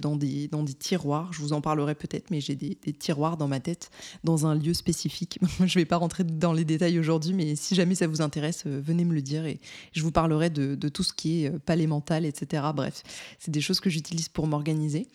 dans, 0.00 0.16
des, 0.16 0.48
dans 0.48 0.62
des 0.62 0.74
tiroirs. 0.74 1.32
Je 1.32 1.40
vous 1.40 1.52
en 1.52 1.60
parlerai 1.60 1.94
peut-être, 1.94 2.30
mais 2.30 2.40
j'ai 2.40 2.54
des, 2.54 2.76
tiroirs 2.92 3.36
dans 3.36 3.48
ma 3.48 3.60
tête, 3.60 3.90
dans 4.24 4.46
un 4.46 4.54
lieu 4.54 4.74
spécifique. 4.74 5.38
je 5.64 5.78
vais 5.78 5.84
pas 5.84 5.96
rentrer 5.96 6.24
dans 6.24 6.52
les 6.52 6.64
détails 6.64 6.98
aujourd'hui, 6.98 7.32
mais 7.32 7.56
si 7.56 7.74
jamais 7.74 7.94
ça 7.94 8.06
vous 8.06 8.22
intéresse, 8.22 8.64
venez 8.66 9.04
me 9.04 9.14
le 9.14 9.22
dire 9.22 9.46
et 9.46 9.60
je 9.92 10.02
vous 10.02 10.12
parlerai 10.12 10.50
de, 10.50 10.74
de 10.74 10.88
tout 10.88 11.02
ce 11.02 11.12
qui 11.12 11.44
est 11.44 11.58
palais 11.58 11.86
mental, 11.86 12.24
etc. 12.24 12.64
Bref, 12.74 13.02
c'est 13.38 13.50
des 13.50 13.60
choses 13.60 13.80
que 13.80 13.90
j'utilise 13.90 14.28
pour 14.28 14.46
m'organiser. 14.46 15.08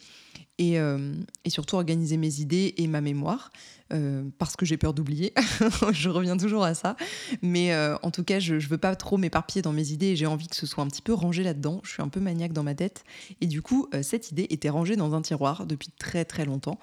Et, 0.57 0.75
et, 0.75 1.49
surtout 1.49 1.75
organiser 1.75 2.15
mes 2.15 2.39
idées 2.39 2.75
et 2.77 2.87
ma 2.87 3.01
mémoire. 3.01 3.51
Euh, 3.93 4.23
parce 4.39 4.55
que 4.55 4.65
j'ai 4.65 4.77
peur 4.77 4.95
d'oublier. 4.95 5.31
je 5.91 6.09
reviens 6.09 6.37
toujours 6.37 6.63
à 6.63 6.73
ça. 6.73 6.95
Mais 7.43 7.71
euh, 7.71 7.95
en 8.01 8.09
tout 8.09 8.23
cas, 8.23 8.39
je 8.39 8.55
ne 8.55 8.59
veux 8.59 8.79
pas 8.79 8.95
trop 8.95 9.17
m'éparpiller 9.17 9.61
dans 9.61 9.73
mes 9.73 9.91
idées 9.91 10.07
et 10.07 10.15
j'ai 10.15 10.25
envie 10.25 10.47
que 10.47 10.55
ce 10.55 10.65
soit 10.65 10.83
un 10.83 10.87
petit 10.87 11.03
peu 11.03 11.13
rangé 11.13 11.43
là-dedans. 11.43 11.81
Je 11.83 11.91
suis 11.91 12.01
un 12.01 12.09
peu 12.09 12.19
maniaque 12.19 12.53
dans 12.53 12.63
ma 12.63 12.73
tête. 12.73 13.03
Et 13.41 13.47
du 13.47 13.61
coup, 13.61 13.87
euh, 13.93 14.01
cette 14.01 14.31
idée 14.31 14.47
était 14.55 14.69
rangée 14.69 14.95
dans 14.95 15.13
un 15.13 15.21
tiroir 15.21 15.65
depuis 15.65 15.89
très 15.97 16.25
très 16.25 16.45
longtemps. 16.45 16.79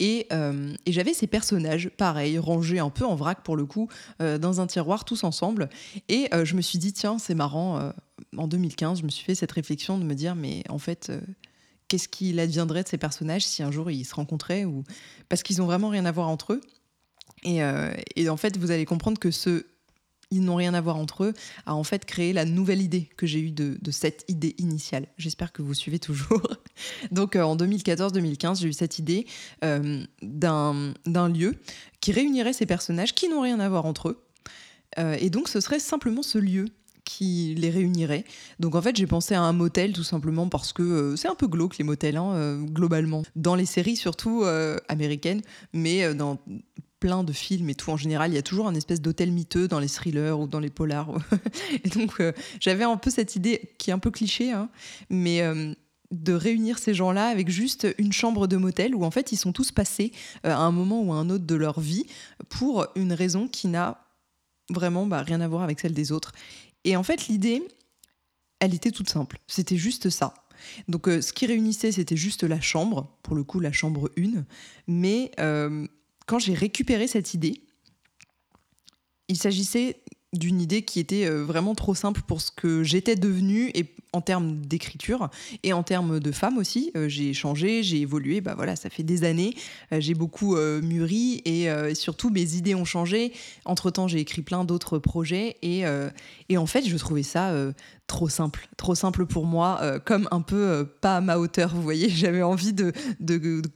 Et, 0.00 0.28
et 0.86 0.92
j'avais 0.92 1.12
ces 1.12 1.26
personnages, 1.26 1.90
pareil, 1.96 2.38
rangés 2.38 2.78
un 2.78 2.88
peu 2.88 3.04
en 3.04 3.16
vrac 3.16 3.42
pour 3.42 3.56
le 3.56 3.66
coup, 3.66 3.88
dans 4.20 4.60
un 4.60 4.68
tiroir 4.68 5.04
tous 5.04 5.24
ensemble. 5.24 5.68
Et 6.08 6.28
je 6.44 6.54
me 6.54 6.62
suis 6.62 6.78
dit, 6.78 6.92
tiens, 6.92 7.18
c'est 7.18 7.34
marrant. 7.34 7.92
en 8.36 8.46
2015, 8.46 9.00
je 9.00 9.04
me 9.04 9.08
suis 9.08 9.24
fait 9.24 9.34
cette 9.34 9.50
réflexion 9.50 9.98
de 9.98 10.04
me 10.04 10.14
dire, 10.14 10.36
mais 10.36 10.62
en 10.68 10.78
fait 10.78 11.10
qu'est-ce 11.88 12.08
qu'il 12.08 12.38
adviendrait 12.38 12.84
de 12.84 12.88
ces 12.88 12.98
personnages 12.98 13.44
si 13.44 13.62
un 13.62 13.72
jour 13.72 13.90
ils 13.90 14.04
se 14.04 14.14
rencontraient 14.14 14.64
ou 14.64 14.84
parce 15.28 15.42
qu'ils 15.42 15.58
n'ont 15.58 15.66
vraiment 15.66 15.88
rien 15.88 16.04
à 16.04 16.12
voir 16.12 16.28
entre 16.28 16.52
eux. 16.52 16.60
Euh, 17.46 17.94
et, 18.16 18.28
en 18.28 18.36
fait, 18.36 18.56
vous 18.56 18.70
allez 18.70 18.84
comprendre 18.84 19.18
que 19.18 19.30
ce 19.30 19.66
ils 20.30 20.42
n'ont 20.42 20.56
rien 20.56 20.74
à 20.74 20.80
voir 20.80 20.96
entre 20.96 21.24
eux 21.24 21.34
a 21.66 21.74
en 21.74 21.84
fait 21.84 22.04
créé 22.04 22.32
la 22.32 22.44
nouvelle 22.44 22.82
idée 22.82 23.08
que 23.16 23.26
j'ai 23.26 23.40
eue 23.40 23.50
de, 23.50 23.78
cette 23.90 24.24
idée 24.28 24.54
initiale. 24.58 25.06
J'espère 25.16 25.52
que 25.52 25.62
vous 25.62 25.74
suivez 25.74 25.98
toujours. 25.98 26.42
Donc 27.10 27.36
euh, 27.36 27.42
en 27.42 27.56
2014-2015, 27.56 28.60
j'ai 28.60 28.68
eu 28.68 28.72
cette 28.72 28.98
idée 28.98 29.26
euh, 29.64 30.04
d'un 30.22 31.28
lieu 31.28 31.54
qui 32.00 32.12
réunirait 32.12 32.52
ces 32.52 32.66
personnages 32.66 33.14
qui 33.14 33.28
n'ont 33.28 33.40
rien 33.40 33.60
à 33.60 33.68
voir 33.68 33.86
entre 33.86 34.10
eux. 34.10 34.24
et 35.20 35.30
donc 35.30 35.48
ce 35.48 35.60
serait 35.60 35.80
simplement 35.80 36.22
ce 36.22 36.38
lieu 36.38 36.66
qui 37.08 37.54
les 37.56 37.70
réunirait. 37.70 38.24
Donc 38.60 38.74
en 38.74 38.82
fait, 38.82 38.94
j'ai 38.94 39.06
pensé 39.06 39.34
à 39.34 39.40
un 39.40 39.54
motel 39.54 39.94
tout 39.94 40.04
simplement 40.04 40.48
parce 40.50 40.74
que 40.74 40.82
euh, 40.82 41.16
c'est 41.16 41.28
un 41.28 41.34
peu 41.34 41.46
glauque 41.46 41.78
les 41.78 41.84
motels, 41.84 42.18
hein, 42.18 42.32
euh, 42.34 42.62
globalement. 42.62 43.22
Dans 43.34 43.54
les 43.54 43.64
séries 43.64 43.96
surtout 43.96 44.42
euh, 44.44 44.76
américaines, 44.88 45.40
mais 45.72 46.14
dans 46.14 46.38
plein 47.00 47.24
de 47.24 47.32
films 47.32 47.70
et 47.70 47.74
tout 47.74 47.90
en 47.90 47.96
général, 47.96 48.32
il 48.32 48.34
y 48.34 48.38
a 48.38 48.42
toujours 48.42 48.68
un 48.68 48.74
espèce 48.74 49.00
d'hôtel 49.00 49.32
miteux 49.32 49.68
dans 49.68 49.80
les 49.80 49.88
thrillers 49.88 50.38
ou 50.38 50.46
dans 50.46 50.60
les 50.60 50.70
polars. 50.70 51.14
et 51.84 51.88
donc 51.88 52.22
j'avais 52.60 52.84
un 52.84 52.96
peu 52.96 53.10
cette 53.10 53.36
idée 53.36 53.74
qui 53.78 53.90
est 53.90 53.92
un 53.92 53.98
peu 53.98 54.10
cliché, 54.10 54.52
hein, 54.52 54.68
mais 55.10 55.42
de 56.10 56.32
réunir 56.32 56.78
ces 56.78 56.94
gens-là 56.94 57.26
avec 57.26 57.48
juste 57.48 57.86
une 57.98 58.12
chambre 58.12 58.46
de 58.46 58.56
motel 58.56 58.94
où 58.94 59.04
en 59.04 59.10
fait 59.10 59.32
ils 59.32 59.36
sont 59.36 59.52
tous 59.52 59.72
passés 59.72 60.12
à 60.42 60.56
un 60.56 60.72
moment 60.72 61.02
ou 61.02 61.12
à 61.12 61.16
un 61.16 61.30
autre 61.30 61.44
de 61.44 61.54
leur 61.54 61.80
vie 61.80 62.06
pour 62.48 62.86
une 62.96 63.12
raison 63.12 63.46
qui 63.46 63.68
n'a 63.68 64.08
vraiment 64.70 65.06
bah, 65.06 65.22
rien 65.22 65.40
à 65.40 65.48
voir 65.48 65.62
avec 65.62 65.80
celle 65.80 65.94
des 65.94 66.12
autres. 66.12 66.32
Et 66.84 66.96
en 66.96 67.02
fait, 67.02 67.28
l'idée, 67.28 67.62
elle 68.60 68.74
était 68.74 68.90
toute 68.90 69.10
simple. 69.10 69.38
C'était 69.46 69.76
juste 69.76 70.10
ça. 70.10 70.34
Donc, 70.88 71.08
euh, 71.08 71.20
ce 71.20 71.32
qui 71.32 71.46
réunissait, 71.46 71.92
c'était 71.92 72.16
juste 72.16 72.42
la 72.42 72.60
chambre, 72.60 73.16
pour 73.22 73.36
le 73.36 73.44
coup, 73.44 73.60
la 73.60 73.72
chambre 73.72 74.10
1. 74.18 74.44
Mais 74.86 75.30
euh, 75.38 75.86
quand 76.28 76.38
j'ai 76.38 76.54
récupéré 76.54 77.08
cette 77.08 77.34
idée, 77.34 77.62
il 79.28 79.36
s'agissait 79.36 80.02
d'une 80.34 80.60
idée 80.60 80.82
qui 80.82 81.00
était 81.00 81.24
euh, 81.24 81.42
vraiment 81.42 81.74
trop 81.74 81.94
simple 81.94 82.20
pour 82.26 82.42
ce 82.42 82.50
que 82.50 82.82
j'étais 82.82 83.16
devenue 83.16 83.70
et 83.74 83.86
en 84.12 84.20
termes 84.20 84.60
d'écriture 84.60 85.30
et 85.62 85.72
en 85.72 85.82
termes 85.82 86.20
de 86.20 86.32
femme 86.32 86.58
aussi. 86.58 86.90
Euh, 86.96 87.08
j'ai 87.08 87.32
changé, 87.32 87.82
j'ai 87.82 88.00
évolué. 88.02 88.42
Bah 88.42 88.54
voilà, 88.54 88.76
ça 88.76 88.90
fait 88.90 89.02
des 89.02 89.24
années. 89.24 89.54
Euh, 89.92 90.00
j'ai 90.00 90.12
beaucoup 90.12 90.56
mûri 90.56 91.40
et 91.46 91.68
surtout 91.94 92.28
mes 92.28 92.56
idées 92.56 92.74
ont 92.74 92.84
changé. 92.84 93.32
Entre 93.64 93.90
temps, 93.90 94.06
j'ai 94.06 94.18
écrit 94.18 94.42
plein 94.42 94.64
d'autres 94.64 94.98
projets 94.98 95.56
et, 95.62 95.84
et 96.48 96.58
en 96.58 96.66
fait, 96.66 96.86
je 96.86 96.96
trouvais 96.96 97.22
ça 97.22 97.54
trop 98.08 98.28
simple, 98.28 98.66
trop 98.76 98.96
simple 98.96 99.26
pour 99.26 99.46
moi, 99.46 99.78
euh, 99.82 100.00
comme 100.00 100.26
un 100.32 100.40
peu 100.40 100.56
euh, 100.56 100.84
pas 100.84 101.18
à 101.18 101.20
ma 101.20 101.38
hauteur, 101.38 101.72
vous 101.72 101.82
voyez, 101.82 102.08
j'avais 102.10 102.42
envie 102.42 102.72
de, 102.72 102.92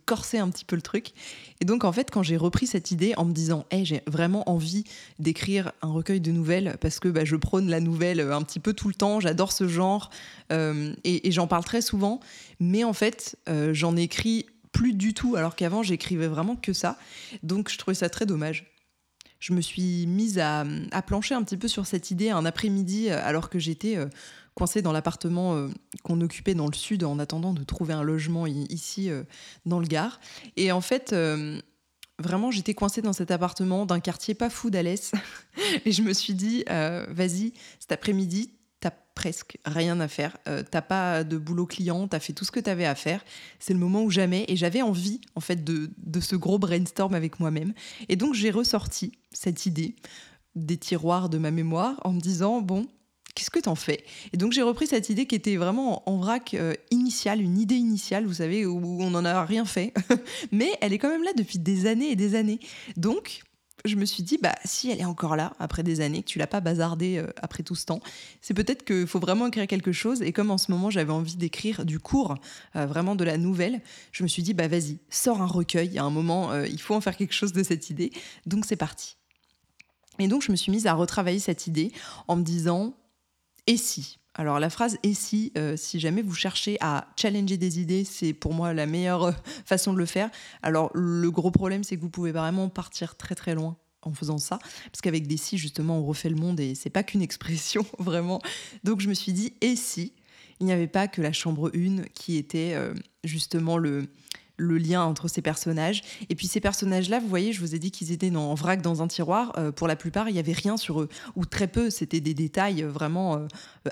corser 0.06 0.38
un 0.38 0.48
petit 0.48 0.64
peu 0.64 0.74
le 0.74 0.82
truc. 0.82 1.12
Et 1.60 1.64
donc 1.64 1.84
en 1.84 1.92
fait, 1.92 2.10
quand 2.10 2.24
j'ai 2.24 2.36
repris 2.36 2.66
cette 2.66 2.90
idée 2.90 3.14
en 3.16 3.24
me 3.24 3.32
disant, 3.32 3.66
hey, 3.70 3.84
j'ai 3.84 4.02
vraiment 4.08 4.50
envie 4.50 4.84
d'écrire 5.20 5.70
un 5.82 5.92
recueil 5.92 6.20
de 6.20 6.32
nouvelles 6.32 6.76
parce 6.80 6.98
que 6.98 7.08
bah, 7.08 7.24
je 7.24 7.36
prône 7.36 7.68
la 7.68 7.78
nouvelle 7.78 8.18
euh, 8.18 8.34
un 8.34 8.42
petit 8.42 8.58
peu 8.58 8.72
tout 8.72 8.88
le 8.88 8.94
temps, 8.94 9.20
j'adore 9.20 9.52
ce 9.52 9.68
genre 9.68 10.10
et, 10.50 11.28
et 11.28 11.32
j'en 11.32 11.46
parle 11.46 11.64
très 11.64 11.80
souvent, 11.80 12.20
mais 12.60 12.84
en 12.84 12.92
fait, 12.92 13.38
j'en 13.72 13.96
écris 13.96 14.44
plus 14.70 14.92
du 14.92 15.14
tout, 15.14 15.34
alors 15.34 15.56
qu'avant 15.56 15.82
j'écrivais 15.82 16.26
vraiment 16.26 16.56
que 16.56 16.74
ça. 16.74 16.98
Donc 17.42 17.70
je 17.70 17.78
trouvais 17.78 17.94
ça 17.94 18.10
très 18.10 18.26
dommage 18.26 18.71
je 19.42 19.52
me 19.52 19.60
suis 19.60 20.06
mise 20.06 20.38
à, 20.38 20.64
plancher 21.04 21.34
un 21.34 21.42
petit 21.42 21.56
peu 21.56 21.66
sur 21.66 21.84
cette 21.84 22.12
idée 22.12 22.30
un 22.30 22.44
après-midi 22.44 23.10
euh, 23.10 23.20
alors 23.24 23.50
que 23.50 23.58
j'étais 23.58 23.96
euh, 23.96 24.06
coincée 24.54 24.82
dans 24.82 24.92
l'appartement 24.92 25.56
euh, 25.56 25.68
qu'on 26.04 26.20
occupait 26.20 26.54
dans 26.54 26.68
le 26.68 26.74
sud 26.74 27.02
en 27.02 27.18
attendant 27.18 27.52
de 27.52 27.64
trouver 27.64 27.92
un 27.92 28.04
logement 28.04 28.46
ici 28.46 29.10
dans 29.66 29.80
le 29.80 29.86
Gard. 29.86 30.20
Et 30.56 30.70
en 30.70 30.80
fait, 30.80 31.14
vraiment, 32.18 32.50
j'étais 32.50 32.74
coincée 32.74 33.02
dans 33.02 33.12
cet 33.12 33.30
appartement 33.30 33.86
d'un 33.86 33.98
quartier 33.98 34.34
pas 34.34 34.50
fou 34.50 34.70
d'Alès. 34.70 35.12
et 35.84 35.90
je 35.90 36.02
me 36.02 36.12
suis 36.12 36.34
dit, 36.34 36.64
vas-y, 36.68 37.54
cet 37.80 37.92
après-midi, 37.92 38.52
presque 39.14 39.58
rien 39.64 40.00
à 40.00 40.08
faire. 40.08 40.36
Euh, 40.48 40.62
t'as 40.68 40.82
pas 40.82 41.24
de 41.24 41.38
boulot 41.38 41.66
client, 41.66 42.08
t'as 42.08 42.20
fait 42.20 42.32
tout 42.32 42.44
ce 42.44 42.50
que 42.50 42.60
t'avais 42.60 42.84
à 42.84 42.94
faire. 42.94 43.24
C'est 43.58 43.72
le 43.72 43.78
moment 43.78 44.02
où 44.02 44.10
jamais. 44.10 44.44
Et 44.48 44.56
j'avais 44.56 44.82
envie, 44.82 45.20
en 45.34 45.40
fait, 45.40 45.64
de, 45.64 45.90
ce 46.20 46.36
gros 46.36 46.58
brainstorm 46.58 47.14
avec 47.14 47.40
moi-même. 47.40 47.72
Et 48.08 48.16
donc, 48.16 48.34
j'ai 48.34 48.50
ressorti 48.50 49.12
cette 49.32 49.66
idée 49.66 49.96
des 50.54 50.76
tiroirs 50.76 51.28
de 51.28 51.38
ma 51.38 51.50
mémoire 51.50 51.98
en 52.04 52.12
me 52.12 52.20
disant, 52.20 52.60
bon, 52.60 52.86
qu'est-ce 53.34 53.50
que 53.50 53.60
t'en 53.60 53.74
fais? 53.74 54.04
Et 54.32 54.36
donc, 54.36 54.52
j'ai 54.52 54.62
repris 54.62 54.86
cette 54.86 55.08
idée 55.08 55.26
qui 55.26 55.34
était 55.34 55.56
vraiment 55.56 56.08
en, 56.08 56.18
vrac 56.18 56.54
euh, 56.54 56.74
initiale, 56.90 57.40
une 57.40 57.58
idée 57.58 57.76
initiale, 57.76 58.26
vous 58.26 58.34
savez, 58.34 58.66
où 58.66 59.02
on 59.02 59.10
n'en 59.10 59.24
a 59.24 59.44
rien 59.44 59.64
fait. 59.64 59.92
Mais 60.52 60.70
elle 60.80 60.92
est 60.92 60.98
quand 60.98 61.10
même 61.10 61.24
là 61.24 61.32
depuis 61.36 61.58
des 61.58 61.86
années 61.86 62.10
et 62.10 62.16
des 62.16 62.34
années. 62.34 62.60
Donc, 62.96 63.42
je 63.84 63.96
me 63.96 64.04
suis 64.04 64.22
dit, 64.22 64.38
bah, 64.40 64.54
si 64.64 64.90
elle 64.90 65.00
est 65.00 65.04
encore 65.04 65.36
là 65.36 65.54
après 65.58 65.82
des 65.82 66.00
années, 66.00 66.22
que 66.22 66.28
tu 66.28 66.38
l'as 66.38 66.46
pas 66.46 66.60
bazardée 66.60 67.18
euh, 67.18 67.26
après 67.36 67.62
tout 67.62 67.74
ce 67.74 67.86
temps, 67.86 68.00
c'est 68.40 68.54
peut-être 68.54 68.84
qu'il 68.84 69.06
faut 69.06 69.18
vraiment 69.18 69.46
écrire 69.46 69.66
quelque 69.66 69.92
chose. 69.92 70.22
Et 70.22 70.32
comme 70.32 70.50
en 70.50 70.58
ce 70.58 70.70
moment, 70.70 70.90
j'avais 70.90 71.12
envie 71.12 71.36
d'écrire 71.36 71.84
du 71.84 71.98
cours, 71.98 72.36
euh, 72.76 72.86
vraiment 72.86 73.14
de 73.14 73.24
la 73.24 73.38
nouvelle, 73.38 73.80
je 74.12 74.22
me 74.22 74.28
suis 74.28 74.42
dit, 74.42 74.54
bah, 74.54 74.68
vas-y, 74.68 74.98
sors 75.10 75.42
un 75.42 75.46
recueil. 75.46 75.98
À 75.98 76.04
un 76.04 76.10
moment, 76.10 76.52
euh, 76.52 76.66
il 76.66 76.80
faut 76.80 76.94
en 76.94 77.00
faire 77.00 77.16
quelque 77.16 77.34
chose 77.34 77.52
de 77.52 77.62
cette 77.62 77.90
idée. 77.90 78.12
Donc, 78.46 78.64
c'est 78.66 78.76
parti. 78.76 79.16
Et 80.18 80.28
donc, 80.28 80.42
je 80.42 80.52
me 80.52 80.56
suis 80.56 80.70
mise 80.70 80.86
à 80.86 80.94
retravailler 80.94 81.40
cette 81.40 81.66
idée 81.66 81.92
en 82.28 82.36
me 82.36 82.42
disant, 82.42 82.94
et 83.66 83.76
si? 83.76 84.18
Alors 84.34 84.58
la 84.58 84.70
phrase 84.70 84.98
et 85.02 85.12
si, 85.12 85.52
euh, 85.58 85.76
si 85.76 86.00
jamais 86.00 86.22
vous 86.22 86.34
cherchez 86.34 86.78
à 86.80 87.06
challenger 87.16 87.58
des 87.58 87.80
idées, 87.80 88.04
c'est 88.04 88.32
pour 88.32 88.54
moi 88.54 88.72
la 88.72 88.86
meilleure 88.86 89.24
euh, 89.24 89.32
façon 89.66 89.92
de 89.92 89.98
le 89.98 90.06
faire. 90.06 90.30
Alors 90.62 90.90
le 90.94 91.30
gros 91.30 91.50
problème, 91.50 91.84
c'est 91.84 91.96
que 91.96 92.00
vous 92.00 92.10
pouvez 92.10 92.32
vraiment 92.32 92.68
partir 92.68 93.16
très 93.16 93.34
très 93.34 93.54
loin 93.54 93.76
en 94.04 94.12
faisant 94.12 94.38
ça, 94.38 94.58
parce 94.90 95.00
qu'avec 95.00 95.28
des 95.28 95.36
si 95.36 95.58
justement 95.58 95.98
on 95.98 96.04
refait 96.04 96.28
le 96.28 96.36
monde 96.36 96.58
et 96.58 96.74
c'est 96.74 96.90
pas 96.90 97.02
qu'une 97.02 97.22
expression 97.22 97.84
vraiment. 97.98 98.40
Donc 98.84 99.00
je 99.00 99.08
me 99.08 99.14
suis 99.14 99.32
dit 99.32 99.54
et 99.60 99.76
si? 99.76 100.14
Il 100.60 100.66
n'y 100.66 100.72
avait 100.72 100.86
pas 100.86 101.08
que 101.08 101.20
la 101.20 101.32
chambre 101.32 101.72
1 101.74 102.04
qui 102.14 102.36
était 102.36 102.74
euh, 102.74 102.94
justement 103.24 103.78
le 103.78 104.06
le 104.56 104.78
lien 104.78 105.02
entre 105.02 105.28
ces 105.28 105.42
personnages. 105.42 106.02
Et 106.28 106.34
puis 106.34 106.46
ces 106.46 106.60
personnages-là, 106.60 107.20
vous 107.20 107.28
voyez, 107.28 107.52
je 107.52 107.60
vous 107.60 107.74
ai 107.74 107.78
dit 107.78 107.90
qu'ils 107.90 108.12
étaient 108.12 108.34
en 108.34 108.54
vrac 108.54 108.82
dans 108.82 109.02
un 109.02 109.08
tiroir. 109.08 109.52
Euh, 109.58 109.72
pour 109.72 109.88
la 109.88 109.96
plupart, 109.96 110.28
il 110.28 110.32
n'y 110.32 110.38
avait 110.38 110.52
rien 110.52 110.76
sur 110.76 111.00
eux, 111.00 111.08
ou 111.36 111.44
très 111.44 111.68
peu. 111.68 111.90
C'était 111.90 112.20
des 112.20 112.34
détails 112.34 112.82
vraiment 112.82 113.36
euh, 113.36 113.46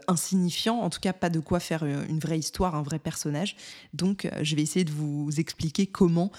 insignifiants. 0.08 0.78
En 0.78 0.90
tout 0.90 1.00
cas, 1.00 1.12
pas 1.12 1.30
de 1.30 1.40
quoi 1.40 1.60
faire 1.60 1.84
une 1.84 2.18
vraie 2.18 2.38
histoire, 2.38 2.74
un 2.74 2.82
vrai 2.82 2.98
personnage. 2.98 3.56
Donc, 3.94 4.24
euh, 4.24 4.30
je 4.42 4.56
vais 4.56 4.62
essayer 4.62 4.84
de 4.84 4.92
vous 4.92 5.30
expliquer 5.38 5.86
comment 5.86 6.30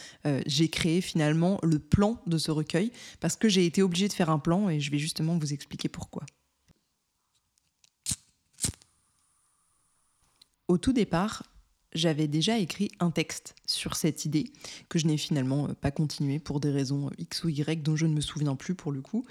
j'ai 0.46 0.68
créé 0.70 1.02
finalement 1.02 1.60
le 1.64 1.80
plan 1.80 2.22
de 2.28 2.38
ce 2.38 2.52
recueil, 2.52 2.92
parce 3.20 3.36
que 3.36 3.50
j'ai 3.50 3.66
été 3.66 3.82
obligée 3.82 4.08
de 4.08 4.14
faire 4.14 4.30
un 4.30 4.40
plan, 4.40 4.70
et 4.70 4.80
je 4.80 4.92
vais 4.92 4.98
justement 4.98 5.38
vous 5.38 5.54
expliquer 5.54 5.90
pourquoi. 5.90 6.24
Au 10.68 10.78
tout 10.78 10.94
départ, 10.94 11.44
j'avais 11.94 12.28
déjà 12.28 12.58
écrit 12.58 12.92
un 13.00 13.12
texte 13.12 13.56
sur 13.66 13.96
cette 13.96 14.26
idée, 14.26 14.52
que 14.90 15.00
je 15.00 15.08
n'ai 15.08 15.18
finalement 15.18 15.68
euh, 15.68 15.74
pas 15.74 15.92
continué 15.92 16.40
pour 16.40 16.60
des 16.60 16.72
raisons 16.72 17.08
euh, 17.08 17.16
X 17.18 17.44
ou 17.44 17.50
Y 17.50 17.84
dont 17.84 17.96
je 17.96 18.06
ne 18.06 18.14
me 18.14 18.22
souviens 18.22 18.56
plus 18.56 18.76
pour 18.76 18.92
le 18.92 19.02
coup. 19.02 19.26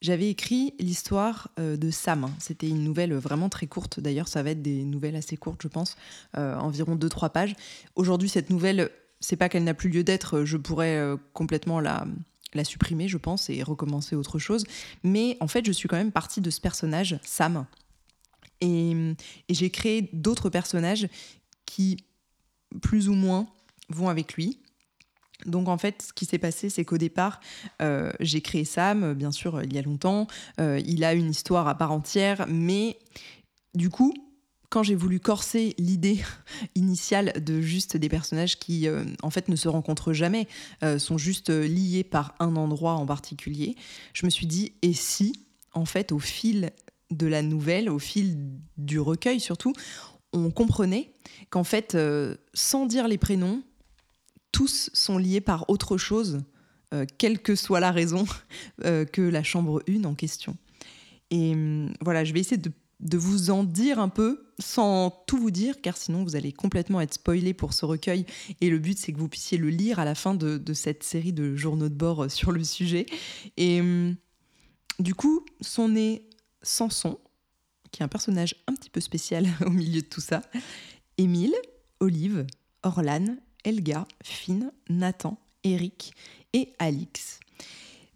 J'avais 0.00 0.30
écrit 0.30 0.74
l'histoire 0.78 1.50
euh, 1.58 1.76
de 1.76 1.90
Sam. 1.90 2.30
C'était 2.38 2.68
une 2.68 2.84
nouvelle 2.84 3.14
vraiment 3.14 3.48
très 3.48 3.66
courte. 3.66 4.00
D'ailleurs, 4.00 4.28
ça 4.28 4.42
va 4.42 4.50
être 4.50 4.62
des 4.62 4.84
nouvelles 4.84 5.16
assez 5.16 5.36
courtes, 5.36 5.60
je 5.62 5.68
pense, 5.68 5.96
environ 6.34 6.96
2-3 6.96 7.30
pages. 7.30 7.54
Aujourd'hui, 7.96 8.28
cette 8.28 8.50
nouvelle, 8.50 8.90
c'est 9.20 9.36
pas 9.36 9.48
qu'elle 9.48 9.64
n'a 9.64 9.74
plus 9.74 9.90
lieu 9.90 10.02
d'être. 10.02 10.44
Je 10.44 10.56
pourrais 10.56 10.98
complètement 11.34 11.80
la, 11.80 12.06
la 12.54 12.64
supprimer, 12.64 13.08
je 13.08 13.18
pense, 13.18 13.50
et 13.50 13.62
recommencer 13.62 14.16
autre 14.16 14.38
chose. 14.38 14.64
Mais 15.04 15.36
en 15.40 15.48
fait, 15.48 15.66
je 15.66 15.72
suis 15.72 15.86
quand 15.86 15.98
même 15.98 16.12
partie 16.12 16.40
de 16.40 16.48
ce 16.48 16.62
personnage, 16.62 17.18
Sam. 17.22 17.66
et 18.62 18.94
j'ai 19.50 19.68
créé 19.68 20.08
d'autres 20.14 20.48
personnages 20.48 21.08
qui, 21.70 21.98
plus 22.82 23.08
ou 23.08 23.14
moins, 23.14 23.46
vont 23.90 24.08
avec 24.08 24.34
lui. 24.34 24.58
Donc 25.46 25.68
en 25.68 25.78
fait, 25.78 26.02
ce 26.02 26.12
qui 26.12 26.26
s'est 26.26 26.38
passé, 26.38 26.68
c'est 26.68 26.84
qu'au 26.84 26.98
départ, 26.98 27.40
euh, 27.80 28.10
j'ai 28.18 28.40
créé 28.40 28.64
Sam, 28.64 29.14
bien 29.14 29.30
sûr, 29.30 29.62
il 29.62 29.72
y 29.72 29.78
a 29.78 29.82
longtemps. 29.82 30.26
Euh, 30.60 30.80
il 30.84 31.04
a 31.04 31.14
une 31.14 31.30
histoire 31.30 31.68
à 31.68 31.76
part 31.76 31.92
entière, 31.92 32.44
mais 32.48 32.98
du 33.74 33.88
coup, 33.88 34.12
quand 34.68 34.82
j'ai 34.82 34.96
voulu 34.96 35.20
corser 35.20 35.74
l'idée 35.78 36.20
initiale 36.74 37.32
de 37.42 37.60
juste 37.60 37.96
des 37.96 38.08
personnages 38.08 38.58
qui, 38.58 38.88
euh, 38.88 39.04
en 39.22 39.30
fait, 39.30 39.48
ne 39.48 39.56
se 39.56 39.68
rencontrent 39.68 40.12
jamais, 40.12 40.48
sont 40.98 41.18
juste 41.18 41.50
liés 41.50 42.04
par 42.04 42.34
un 42.40 42.56
endroit 42.56 42.94
en 42.94 43.06
particulier, 43.06 43.76
je 44.12 44.26
me 44.26 44.30
suis 44.30 44.46
dit, 44.46 44.72
et 44.82 44.92
si, 44.92 45.46
en 45.72 45.84
fait, 45.84 46.10
au 46.10 46.18
fil 46.18 46.72
de 47.10 47.26
la 47.26 47.42
nouvelle, 47.42 47.88
au 47.88 47.98
fil 47.98 48.50
du 48.76 49.00
recueil 49.00 49.40
surtout, 49.40 49.72
on 50.32 50.50
comprenait 50.50 51.12
qu'en 51.50 51.64
fait, 51.64 51.94
euh, 51.94 52.36
sans 52.54 52.86
dire 52.86 53.08
les 53.08 53.18
prénoms, 53.18 53.62
tous 54.52 54.90
sont 54.92 55.18
liés 55.18 55.40
par 55.40 55.68
autre 55.68 55.96
chose, 55.96 56.42
euh, 56.92 57.06
quelle 57.18 57.40
que 57.40 57.54
soit 57.54 57.80
la 57.80 57.92
raison, 57.92 58.24
euh, 58.84 59.04
que 59.04 59.22
la 59.22 59.42
chambre 59.42 59.82
1 59.88 60.04
en 60.04 60.14
question. 60.14 60.56
Et 61.30 61.52
hum, 61.52 61.92
voilà, 62.00 62.24
je 62.24 62.32
vais 62.32 62.40
essayer 62.40 62.60
de, 62.60 62.72
vous 63.16 63.50
en 63.50 63.64
dire 63.64 63.98
un 63.98 64.08
peu 64.08 64.46
sans 64.58 65.10
tout 65.26 65.38
vous 65.38 65.50
dire, 65.50 65.80
car 65.80 65.96
sinon 65.96 66.22
vous 66.22 66.36
allez 66.36 66.52
complètement 66.52 67.00
être 67.00 67.14
spoilé 67.14 67.54
pour 67.54 67.72
ce 67.72 67.84
recueil. 67.86 68.26
Et 68.60 68.68
le 68.68 68.78
but, 68.78 68.98
c'est 68.98 69.12
que 69.12 69.18
vous 69.18 69.28
puissiez 69.28 69.56
le 69.56 69.70
lire 69.70 69.98
à 69.98 70.04
la 70.04 70.14
fin 70.14 70.34
de, 70.34 70.74
cette 70.74 71.02
série 71.02 71.32
de 71.32 71.56
journaux 71.56 71.88
de 71.88 71.94
bord 71.94 72.30
sur 72.30 72.52
le 72.52 72.62
sujet. 72.62 73.06
Et 73.56 73.80
hum, 73.80 74.16
du 74.98 75.14
coup, 75.14 75.44
son 75.60 75.90
nez 75.90 76.28
Samson, 76.62 77.18
qui 77.90 78.02
est 78.02 78.04
un 78.04 78.08
personnage 78.08 78.54
un 78.66 78.74
petit 78.74 78.90
peu 78.90 79.00
spécial 79.00 79.46
au 79.66 79.70
milieu 79.70 80.00
de 80.00 80.06
tout 80.06 80.20
ça. 80.20 80.42
Émile, 81.18 81.54
Olive, 82.00 82.46
Orlan, 82.82 83.36
Elga, 83.64 84.06
Finn, 84.22 84.72
Nathan, 84.88 85.38
Eric 85.64 86.14
et 86.52 86.72
Alix. 86.78 87.40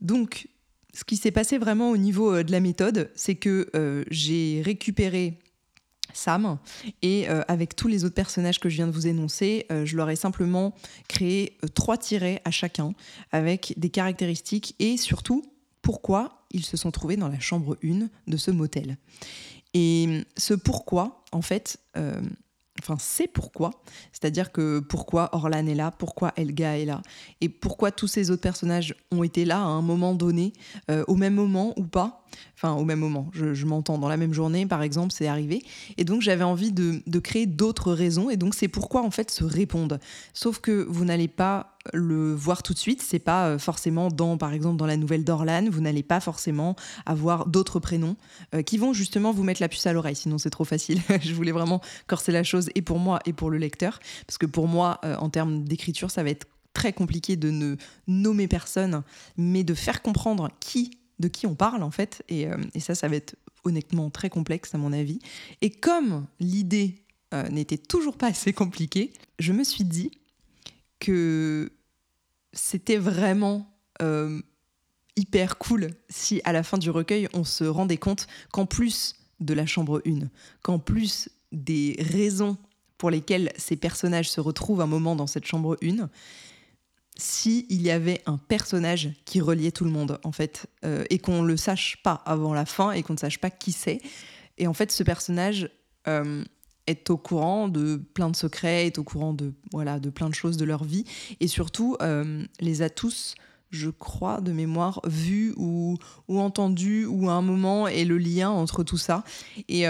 Donc, 0.00 0.48
ce 0.94 1.04
qui 1.04 1.16
s'est 1.16 1.32
passé 1.32 1.58
vraiment 1.58 1.90
au 1.90 1.96
niveau 1.96 2.32
euh, 2.32 2.44
de 2.44 2.52
la 2.52 2.60
méthode, 2.60 3.10
c'est 3.14 3.34
que 3.34 3.68
euh, 3.74 4.04
j'ai 4.10 4.62
récupéré 4.64 5.38
Sam 6.12 6.58
et 7.02 7.28
euh, 7.28 7.42
avec 7.48 7.74
tous 7.74 7.88
les 7.88 8.04
autres 8.04 8.14
personnages 8.14 8.60
que 8.60 8.68
je 8.68 8.76
viens 8.76 8.86
de 8.86 8.92
vous 8.92 9.08
énoncer, 9.08 9.66
je 9.70 9.96
leur 9.96 10.08
ai 10.10 10.16
simplement 10.16 10.74
créé 11.08 11.58
trois 11.74 11.98
tirets 11.98 12.40
à 12.44 12.52
chacun 12.52 12.92
avec 13.32 13.74
des 13.76 13.90
caractéristiques 13.90 14.76
et 14.78 14.96
surtout 14.96 15.42
pourquoi 15.82 16.44
ils 16.52 16.64
se 16.64 16.76
sont 16.76 16.92
trouvés 16.92 17.16
dans 17.16 17.28
la 17.28 17.40
chambre 17.40 17.76
1 17.82 18.08
de 18.28 18.36
ce 18.36 18.52
motel. 18.52 18.96
Et 19.74 20.24
ce 20.36 20.54
pourquoi, 20.54 21.24
en 21.32 21.42
fait, 21.42 21.78
euh, 21.96 22.20
enfin 22.80 22.96
c'est 22.98 23.26
pourquoi, 23.26 23.70
c'est-à-dire 24.12 24.52
que 24.52 24.80
pourquoi 24.80 25.34
Orlan 25.34 25.66
est 25.66 25.74
là, 25.74 25.90
pourquoi 25.90 26.32
Elga 26.36 26.78
est 26.78 26.84
là, 26.84 27.02
et 27.40 27.48
pourquoi 27.48 27.90
tous 27.90 28.06
ces 28.06 28.30
autres 28.30 28.42
personnages 28.42 28.94
ont 29.10 29.22
été 29.22 29.44
là 29.44 29.58
à 29.58 29.66
un 29.66 29.82
moment 29.82 30.14
donné, 30.14 30.52
euh, 30.90 31.04
au 31.08 31.16
même 31.16 31.34
moment 31.34 31.74
ou 31.76 31.84
pas, 31.84 32.23
enfin 32.56 32.72
au 32.72 32.84
même 32.84 32.98
moment, 32.98 33.30
je, 33.32 33.64
m'entends, 33.64 33.98
dans 33.98 34.08
la 34.08 34.16
même 34.16 34.32
journée 34.32 34.66
par 34.66 34.82
exemple, 34.82 35.12
c'est 35.12 35.26
arrivé, 35.26 35.62
et 35.96 36.04
donc 36.04 36.22
j'avais 36.22 36.44
envie 36.44 36.72
de, 36.72 37.18
créer 37.18 37.46
d'autres 37.46 37.92
raisons, 37.92 38.30
et 38.30 38.36
donc 38.36 38.54
c'est 38.54 38.68
pourquoi 38.68 39.02
en 39.02 39.10
fait 39.10 39.30
se 39.30 39.44
répondent. 39.44 39.98
Sauf 40.32 40.58
que 40.58 40.86
vous 40.88 41.04
n'allez 41.04 41.28
pas 41.28 41.74
le 41.92 42.32
voir 42.32 42.62
tout 42.62 42.72
de 42.72 42.78
suite. 42.78 43.02
C'est 43.02 43.18
pas 43.18 43.48
euh, 43.48 43.58
forcément 43.58 44.08
dans, 44.08 44.38
par 44.38 44.52
exemple, 44.52 44.76
dans 44.76 44.86
la 44.86 44.96
nouvelle 44.96 45.24
d'Orlan, 45.24 45.68
vous 45.70 45.80
n'allez 45.80 46.02
pas 46.02 46.20
forcément 46.20 46.76
avoir 47.04 47.46
d'autres 47.46 47.78
prénoms 47.78 48.16
euh, 48.54 48.62
qui 48.62 48.78
vont 48.78 48.92
justement 48.92 49.32
vous 49.32 49.42
mettre 49.42 49.60
la 49.60 49.68
puce 49.68 49.86
à 49.86 49.92
l'oreille. 49.92 50.16
Sinon, 50.16 50.38
c'est 50.38 50.50
trop 50.50 50.64
facile. 50.64 51.00
je 51.20 51.34
voulais 51.34 51.52
vraiment 51.52 51.80
corser 52.06 52.32
la 52.32 52.42
chose 52.42 52.70
et 52.74 52.82
pour 52.82 52.98
moi 52.98 53.20
et 53.26 53.32
pour 53.32 53.50
le 53.50 53.58
lecteur, 53.58 54.00
parce 54.26 54.38
que 54.38 54.46
pour 54.46 54.68
moi, 54.68 55.00
euh, 55.04 55.16
en 55.16 55.28
termes 55.28 55.64
d'écriture, 55.64 56.10
ça 56.10 56.22
va 56.22 56.30
être 56.30 56.46
très 56.72 56.92
compliqué 56.92 57.36
de 57.36 57.50
ne 57.50 57.76
nommer 58.08 58.48
personne, 58.48 59.02
mais 59.36 59.62
de 59.62 59.74
faire 59.74 60.02
comprendre 60.02 60.50
qui, 60.60 60.98
de 61.18 61.28
qui 61.28 61.46
on 61.46 61.54
parle 61.54 61.82
en 61.82 61.90
fait. 61.90 62.22
Et, 62.28 62.46
et 62.74 62.80
ça, 62.80 62.94
ça 62.94 63.08
va 63.08 63.16
être 63.16 63.36
honnêtement 63.64 64.10
très 64.10 64.30
complexe 64.30 64.74
à 64.74 64.78
mon 64.78 64.92
avis. 64.92 65.18
Et 65.60 65.70
comme 65.70 66.26
l'idée 66.40 67.04
n'était 67.50 67.78
toujours 67.78 68.16
pas 68.16 68.28
assez 68.28 68.52
compliquée, 68.52 69.12
je 69.38 69.52
me 69.52 69.64
suis 69.64 69.84
dit 69.84 70.10
que 71.00 71.70
c'était 72.54 72.96
vraiment 72.96 73.66
euh, 74.00 74.40
hyper 75.16 75.58
cool 75.58 75.90
si 76.08 76.40
à 76.44 76.52
la 76.52 76.62
fin 76.62 76.78
du 76.78 76.90
recueil, 76.90 77.28
on 77.34 77.44
se 77.44 77.64
rendait 77.64 77.98
compte 77.98 78.26
qu'en 78.52 78.66
plus 78.66 79.16
de 79.40 79.54
la 79.54 79.66
chambre 79.66 80.02
1, 80.06 80.28
qu'en 80.62 80.78
plus 80.78 81.28
des 81.52 81.96
raisons 81.98 82.56
pour 82.98 83.10
lesquelles 83.10 83.52
ces 83.56 83.76
personnages 83.76 84.30
se 84.30 84.40
retrouvent 84.40 84.80
un 84.80 84.86
moment 84.86 85.14
dans 85.14 85.26
cette 85.26 85.44
chambre 85.44 85.76
1, 85.82 86.08
s'il 87.16 87.80
y 87.80 87.90
avait 87.90 88.22
un 88.26 88.38
personnage 88.38 89.10
qui 89.24 89.40
reliait 89.40 89.70
tout 89.70 89.84
le 89.84 89.90
monde, 89.90 90.18
en 90.24 90.32
fait, 90.32 90.66
euh, 90.84 91.04
et 91.10 91.18
qu'on 91.18 91.42
ne 91.42 91.46
le 91.46 91.56
sache 91.56 91.98
pas 92.02 92.22
avant 92.26 92.54
la 92.54 92.66
fin 92.66 92.92
et 92.92 93.02
qu'on 93.02 93.12
ne 93.12 93.18
sache 93.18 93.38
pas 93.38 93.50
qui 93.50 93.72
c'est. 93.72 94.00
Et 94.58 94.66
en 94.66 94.74
fait, 94.74 94.90
ce 94.90 95.02
personnage, 95.02 95.70
euh, 96.08 96.44
est 96.86 97.08
au 97.10 97.16
courant 97.16 97.68
de 97.68 97.96
plein 97.96 98.28
de 98.28 98.36
secrets, 98.36 98.86
est 98.86 98.98
au 98.98 99.04
courant 99.04 99.32
de, 99.32 99.54
voilà, 99.72 99.98
de 99.98 100.10
plein 100.10 100.28
de 100.28 100.34
choses 100.34 100.56
de 100.56 100.64
leur 100.64 100.84
vie, 100.84 101.04
et 101.40 101.48
surtout 101.48 101.96
euh, 102.02 102.44
les 102.60 102.82
a 102.82 102.90
tous, 102.90 103.36
je 103.70 103.88
crois, 103.88 104.40
de 104.40 104.52
mémoire, 104.52 105.00
vus 105.06 105.54
ou, 105.56 105.96
ou 106.28 106.40
entendus, 106.40 107.06
ou 107.06 107.30
à 107.30 107.32
un 107.32 107.42
moment, 107.42 107.88
et 107.88 108.04
le 108.04 108.18
lien 108.18 108.50
entre 108.50 108.84
tout 108.84 108.98
ça. 108.98 109.24
Et, 109.68 109.86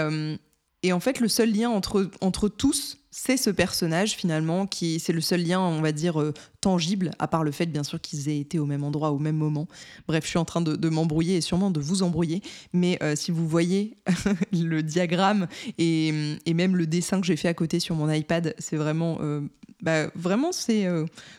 et 0.85 0.93
en 0.93 0.99
fait, 0.99 1.19
le 1.19 1.27
seul 1.27 1.51
lien 1.51 1.71
entre, 1.71 2.11
entre 2.21 2.47
tous, 2.47 2.97
c'est 3.09 3.37
ce 3.37 3.49
personnage 3.49 4.11
finalement 4.11 4.67
qui 4.67 4.99
c'est 4.99 5.13
le 5.13 5.21
seul 5.21 5.41
lien 5.41 5.61
on 5.61 5.81
va 5.81 5.93
dire 5.93 6.19
euh, 6.19 6.33
tangible 6.59 7.11
à 7.17 7.29
part 7.29 7.45
le 7.45 7.51
fait 7.51 7.65
bien 7.65 7.83
sûr 7.83 8.01
qu'ils 8.01 8.27
aient 8.27 8.39
été 8.39 8.59
au 8.59 8.65
même 8.65 8.83
endroit 8.83 9.11
au 9.11 9.19
même 9.19 9.37
moment. 9.37 9.69
Bref 10.05 10.25
je 10.25 10.31
suis 10.31 10.37
en 10.37 10.43
train 10.43 10.59
de, 10.59 10.89
m'embrouiller 10.89 11.37
et 11.37 11.41
sûrement 11.41 11.71
de 11.71 11.79
vous 11.79 12.03
embrouiller. 12.03 12.41
Mais 12.73 12.99
euh, 13.01 13.15
si 13.15 13.31
vous 13.31 13.47
voyez 13.47 13.95
le 14.51 14.83
diagramme 14.83 15.47
et, 15.77 16.11
même 16.53 16.75
le 16.75 16.85
dessin 16.87 17.21
que 17.21 17.25
j'ai 17.25 17.37
fait 17.37 17.47
à 17.47 17.53
côté 17.53 17.79
sur 17.79 17.95
mon 17.95 18.11
iPad 18.11 18.53
c'est 18.59 18.75
vraiment 18.75 19.19
euh, 19.21 19.39
bah, 19.81 20.07
vraiment 20.15 20.51
c'est 20.51 20.85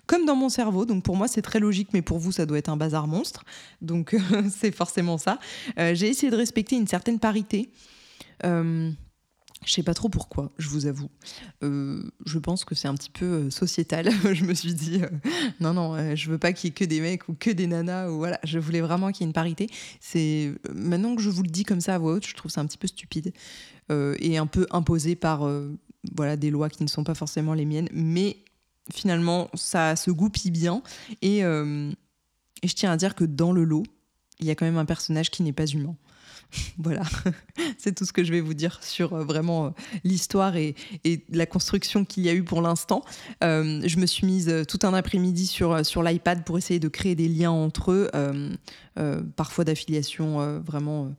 comme 0.07 0.25
dans 0.25 0.35
mon 0.35 0.49
cerveau. 0.49 0.87
Donc 0.87 1.05
pour 1.05 1.15
moi 1.15 1.29
c'est 1.29 1.43
très 1.43 1.61
logique 1.61 1.91
mais 1.93 2.01
pour 2.01 2.19
vous 2.19 2.33
ça 2.33 2.47
doit 2.47 2.57
être 2.57 2.71
un 2.71 2.79
bazar 2.79 3.07
monstre. 3.07 3.45
Donc 3.83 4.17
c'est 4.51 4.75
forcément 4.75 5.19
ça. 5.19 5.39
J'ai 5.77 6.09
essayé 6.09 6.33
de 6.33 6.37
respecter 6.37 6.75
une 6.75 6.89
certaine 6.89 7.19
parité 7.19 7.71
je 9.65 9.73
sais 9.73 9.83
pas 9.83 9.95
trop 9.95 10.09
pourquoi, 10.09 10.53
je 10.59 10.69
vous 10.69 10.87
avoue. 10.87 11.11
Euh, 11.63 12.03
je 12.25 12.39
pense 12.39 12.65
que 12.65 12.75
c'est 12.75 12.89
un 12.89 12.95
petit 12.95 13.11
peu 13.11 13.25
euh, 13.25 13.51
sociétal. 13.51 14.11
je 14.35 14.45
me 14.45 14.55
suis 14.55 14.75
dit, 14.75 15.03
euh, 15.03 15.09
non, 15.61 15.73
non, 15.73 16.15
je 16.15 16.31
veux 16.31 16.39
pas 16.39 16.53
qu'il 16.53 16.69
y 16.69 16.71
ait 16.71 16.75
que 16.75 16.85
des 16.85 17.01
mecs 17.01 17.29
ou 17.29 17.35
que 17.35 17.51
des 17.51 17.67
nanas. 17.67 18.11
Ou 18.11 18.19
voilà, 18.19 18.39
je 18.45 18.59
voulais 18.59 18.81
vraiment 18.81 19.13
qu'il 19.13 19.23
y 19.23 19.25
ait 19.25 19.29
une 19.29 19.33
parité. 19.33 19.69
C'est 20.01 20.53
maintenant 20.75 21.17
que 21.17 21.23
je 21.23 21.31
vous 21.31 21.43
le 21.43 21.49
dis 21.49 21.65
comme 21.65 21.81
ça 21.81 21.95
à 21.95 21.99
voix 21.99 22.15
haute, 22.15 22.27
je 22.27 22.35
trouve 22.35 22.51
ça 22.51 22.61
un 22.61 22.67
petit 22.67 22.79
peu 22.79 22.89
stupide 22.89 23.33
et 23.91 24.37
un 24.37 24.47
peu 24.47 24.67
imposé 24.71 25.15
par 25.15 25.49
voilà 26.17 26.37
des 26.37 26.51
lois 26.51 26.69
qui 26.69 26.83
ne 26.83 26.89
sont 26.89 27.05
pas 27.05 27.15
forcément 27.15 27.55
les 27.55 27.65
miennes. 27.65 27.89
Mais 27.93 28.39
finalement, 28.93 29.49
ça 29.55 29.97
se 29.97 30.11
goupille 30.11 30.51
bien 30.51 30.83
et, 31.23 31.39
et 31.39 32.69
je 32.69 32.75
tiens 32.75 32.91
à 32.91 32.97
dire 32.97 33.15
que 33.15 33.25
dans 33.25 33.53
le 33.53 33.65
lot, 33.65 33.85
il 34.41 34.47
y 34.47 34.51
a 34.51 34.55
quand 34.55 34.67
même 34.67 34.79
un 34.79 34.85
personnage 34.85 35.31
qui 35.31 35.43
n'est 35.43 35.53
pas 35.53 35.67
humain. 35.67 35.97
voilà, 36.79 37.03
c'est 37.79 37.95
tout 37.95 38.05
ce 38.05 38.13
que 38.13 38.25
je 38.25 38.33
vais 38.33 38.41
vous 38.41 38.55
dire 38.55 38.79
sur 38.83 39.13
euh, 39.13 39.25
vraiment 39.25 39.67
euh, 39.67 39.71
l'histoire 40.05 40.57
et, 40.57 40.75
la 41.31 41.47
construction 41.47 42.05
qu'il 42.05 42.25
y 42.25 42.29
a 42.29 42.35
eu 42.35 42.43
pour 42.43 42.63
l'instant. 42.63 43.03
Euh, 43.43 43.83
je 43.85 43.99
me 43.99 44.07
suis 44.07 44.27
mise 44.27 44.65
tout 44.69 44.79
un 44.83 44.95
après-midi 44.95 45.47
sur, 45.47 45.85
sur 45.85 46.03
l'iPad 46.03 46.45
pour 46.45 46.59
essayer 46.59 46.81
de 46.81 46.89
créer 46.89 47.15
des 47.15 47.29
liens 47.29 47.51
entre 47.51 47.93
eux, 47.93 48.11
parfois 49.37 49.65
d'affiliation 49.65 50.61
vraiment 50.61 51.15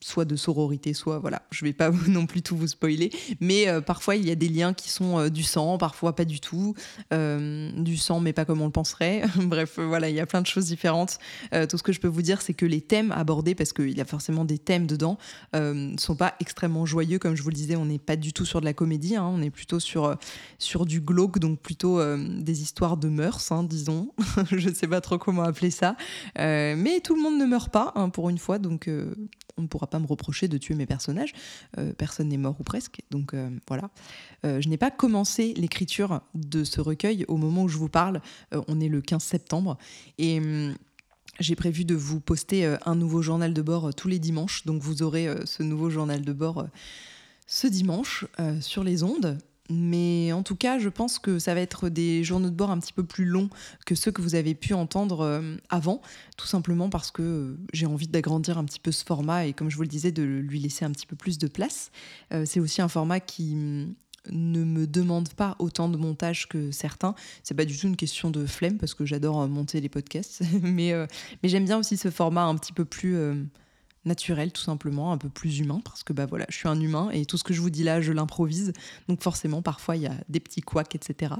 soit 0.00 0.24
de 0.24 0.34
sororité, 0.34 0.94
soit 0.94 1.18
voilà, 1.18 1.42
je 1.50 1.64
vais 1.64 1.72
pas 1.72 1.90
non 2.08 2.26
plus 2.26 2.42
tout 2.42 2.56
vous 2.56 2.68
spoiler, 2.68 3.10
mais 3.40 3.68
euh, 3.68 3.80
parfois 3.80 4.16
il 4.16 4.26
y 4.26 4.30
a 4.30 4.34
des 4.34 4.48
liens 4.48 4.72
qui 4.72 4.90
sont 4.90 5.18
euh, 5.18 5.28
du 5.28 5.42
sang, 5.42 5.76
parfois 5.78 6.14
pas 6.14 6.24
du 6.24 6.40
tout, 6.40 6.74
du 7.10 7.96
sang 7.96 8.20
mais 8.20 8.32
pas 8.32 8.44
comme 8.44 8.60
on 8.60 8.66
le 8.66 8.72
penserait. 8.72 9.22
Bref, 9.36 9.78
voilà, 9.78 10.08
il 10.08 10.14
y 10.14 10.20
a 10.20 10.26
plein 10.26 10.40
de 10.40 10.46
choses 10.46 10.66
différentes. 10.66 11.18
tout 11.68 11.76
ce 11.76 11.82
que 11.82 11.92
je 11.92 12.00
peux 12.00 12.08
vous 12.08 12.22
dire, 12.22 12.40
c'est 12.42 12.54
que 12.54 12.66
les 12.66 12.80
thèmes 12.80 13.12
abordés, 13.12 13.54
parce 13.54 13.72
qu'il 13.72 13.96
y 13.96 14.00
a 14.00 14.04
forcément 14.04 14.44
des 14.44 14.58
thèmes 14.58 14.86
dedans, 14.86 15.18
ne 15.54 15.96
sont 15.98 16.16
pas 16.16 16.34
extrêmement 16.40 16.86
joyeux, 16.86 17.18
comme 17.18 17.36
je 17.36 17.42
vous 17.42 17.50
le 17.50 17.54
disais, 17.54 17.76
on 17.76 17.86
n'est 17.86 17.98
pas 17.98 18.16
du 18.16 18.32
tout 18.32 18.44
sur 18.44 18.60
de 18.60 18.64
la 18.64 18.72
comédie, 18.72 19.16
hein. 19.16 19.24
on 19.26 19.42
est 19.42 19.50
plutôt 19.50 19.80
sur, 19.80 20.16
sur 20.58 20.86
du 20.86 21.00
glauque, 21.00 21.38
donc 21.38 21.60
plutôt 21.60 22.00
des 22.16 22.62
histoires 22.62 22.96
de 22.96 23.08
mœurs, 23.08 23.52
hein, 23.52 23.64
disons. 23.64 24.12
je 24.50 24.68
ne 24.68 24.74
sais 24.74 24.88
pas 24.88 25.00
trop 25.00 25.18
comment 25.18 25.42
appeler 25.42 25.70
ça, 25.70 25.96
mais 26.36 27.00
tout 27.02 27.14
le 27.14 27.22
monde 27.22 27.38
ne 27.38 27.46
meurt 27.46 27.70
pas, 27.72 27.92
hein, 27.94 28.08
pour 28.08 28.30
une 28.30 28.38
fois, 28.38 28.58
donc 28.58 28.88
on 29.56 29.62
ne 29.62 29.66
pourra 29.66 29.86
pas 29.86 29.98
me 29.98 30.06
reprocher 30.06 30.48
de 30.48 30.58
tuer 30.58 30.74
mes 30.74 30.86
personnages. 30.86 31.32
Euh, 31.78 31.92
personne 31.92 32.28
n'est 32.28 32.36
mort 32.36 32.56
ou 32.60 32.62
presque. 32.62 33.00
Donc 33.10 33.34
euh, 33.34 33.50
voilà. 33.68 33.90
Euh, 34.44 34.60
je 34.60 34.68
n'ai 34.68 34.76
pas 34.76 34.90
commencé 34.90 35.54
l'écriture 35.54 36.20
de 36.34 36.64
ce 36.64 36.80
recueil 36.80 37.24
au 37.28 37.36
moment 37.36 37.64
où 37.64 37.68
je 37.68 37.78
vous 37.78 37.88
parle. 37.88 38.20
on 38.68 38.80
est 38.80 38.88
le 38.88 39.00
15 39.00 39.22
septembre. 39.22 39.78
Et. 40.18 40.38
Hum, 40.38 40.74
j'ai 41.40 41.56
prévu 41.56 41.86
de 41.86 41.94
vous 41.94 42.20
poster 42.20 42.76
un 42.84 42.94
nouveau 42.94 43.22
journal 43.22 43.54
de 43.54 43.62
bord 43.62 43.94
tous 43.94 44.06
les 44.06 44.18
dimanches. 44.18 44.66
Donc 44.66 44.82
vous 44.82 45.02
aurez 45.02 45.34
ce 45.46 45.62
nouveau 45.62 45.88
journal 45.88 46.20
de 46.20 46.32
bord 46.32 46.66
ce 47.46 47.66
dimanche 47.66 48.26
sur 48.60 48.84
les 48.84 49.02
ondes. 49.02 49.38
Mais 49.70 50.32
en 50.32 50.42
tout 50.42 50.56
cas, 50.56 50.78
je 50.78 50.88
pense 50.88 51.18
que 51.18 51.38
ça 51.38 51.54
va 51.54 51.60
être 51.60 51.88
des 51.88 52.24
journaux 52.24 52.50
de 52.50 52.54
bord 52.54 52.70
un 52.70 52.78
petit 52.78 52.92
peu 52.92 53.04
plus 53.04 53.24
longs 53.24 53.48
que 53.86 53.94
ceux 53.94 54.10
que 54.10 54.20
vous 54.20 54.34
avez 54.34 54.54
pu 54.54 54.74
entendre 54.74 55.20
euh, 55.20 55.56
avant, 55.68 56.02
tout 56.36 56.46
simplement 56.46 56.90
parce 56.90 57.10
que 57.10 57.22
euh, 57.22 57.56
j'ai 57.72 57.86
envie 57.86 58.08
d'agrandir 58.08 58.58
un 58.58 58.64
petit 58.64 58.80
peu 58.80 58.90
ce 58.90 59.04
format 59.04 59.46
et 59.46 59.52
comme 59.52 59.70
je 59.70 59.76
vous 59.76 59.82
le 59.82 59.88
disais, 59.88 60.10
de 60.10 60.22
lui 60.22 60.58
laisser 60.58 60.84
un 60.84 60.90
petit 60.90 61.06
peu 61.06 61.16
plus 61.16 61.38
de 61.38 61.46
place. 61.46 61.90
Euh, 62.32 62.44
c'est 62.44 62.60
aussi 62.60 62.82
un 62.82 62.88
format 62.88 63.20
qui 63.20 63.54
mm, 63.54 63.94
ne 64.32 64.64
me 64.64 64.86
demande 64.86 65.32
pas 65.32 65.54
autant 65.60 65.88
de 65.88 65.96
montage 65.96 66.48
que 66.48 66.72
certains. 66.72 67.14
C'est 67.44 67.54
pas 67.54 67.64
du 67.64 67.78
tout 67.78 67.86
une 67.86 67.96
question 67.96 68.30
de 68.30 68.46
flemme 68.46 68.78
parce 68.78 68.94
que 68.94 69.06
j'adore 69.06 69.48
monter 69.48 69.80
les 69.80 69.88
podcasts, 69.88 70.42
mais, 70.62 70.92
mais 71.42 71.48
j'aime 71.48 71.64
bien 71.64 71.78
aussi 71.78 71.96
ce 71.96 72.10
format 72.10 72.44
un 72.44 72.56
petit 72.56 72.72
peu 72.72 72.84
plus 72.84 73.16
naturel 74.04 74.52
tout 74.52 74.62
simplement, 74.62 75.12
un 75.12 75.18
peu 75.18 75.28
plus 75.28 75.60
humain 75.60 75.80
parce 75.84 76.02
que 76.02 76.12
bah 76.12 76.26
voilà, 76.26 76.46
je 76.48 76.56
suis 76.56 76.68
un 76.68 76.80
humain 76.80 77.10
et 77.12 77.24
tout 77.24 77.36
ce 77.36 77.44
que 77.44 77.54
je 77.54 77.60
vous 77.60 77.70
dis 77.70 77.84
là, 77.84 78.00
je 78.00 78.12
l'improvise. 78.12 78.72
Donc 79.08 79.22
forcément, 79.22 79.62
parfois 79.62 79.96
il 79.96 80.02
y 80.02 80.06
a 80.06 80.14
des 80.28 80.40
petits 80.40 80.60
couacs, 80.60 80.94
etc. 80.94 81.34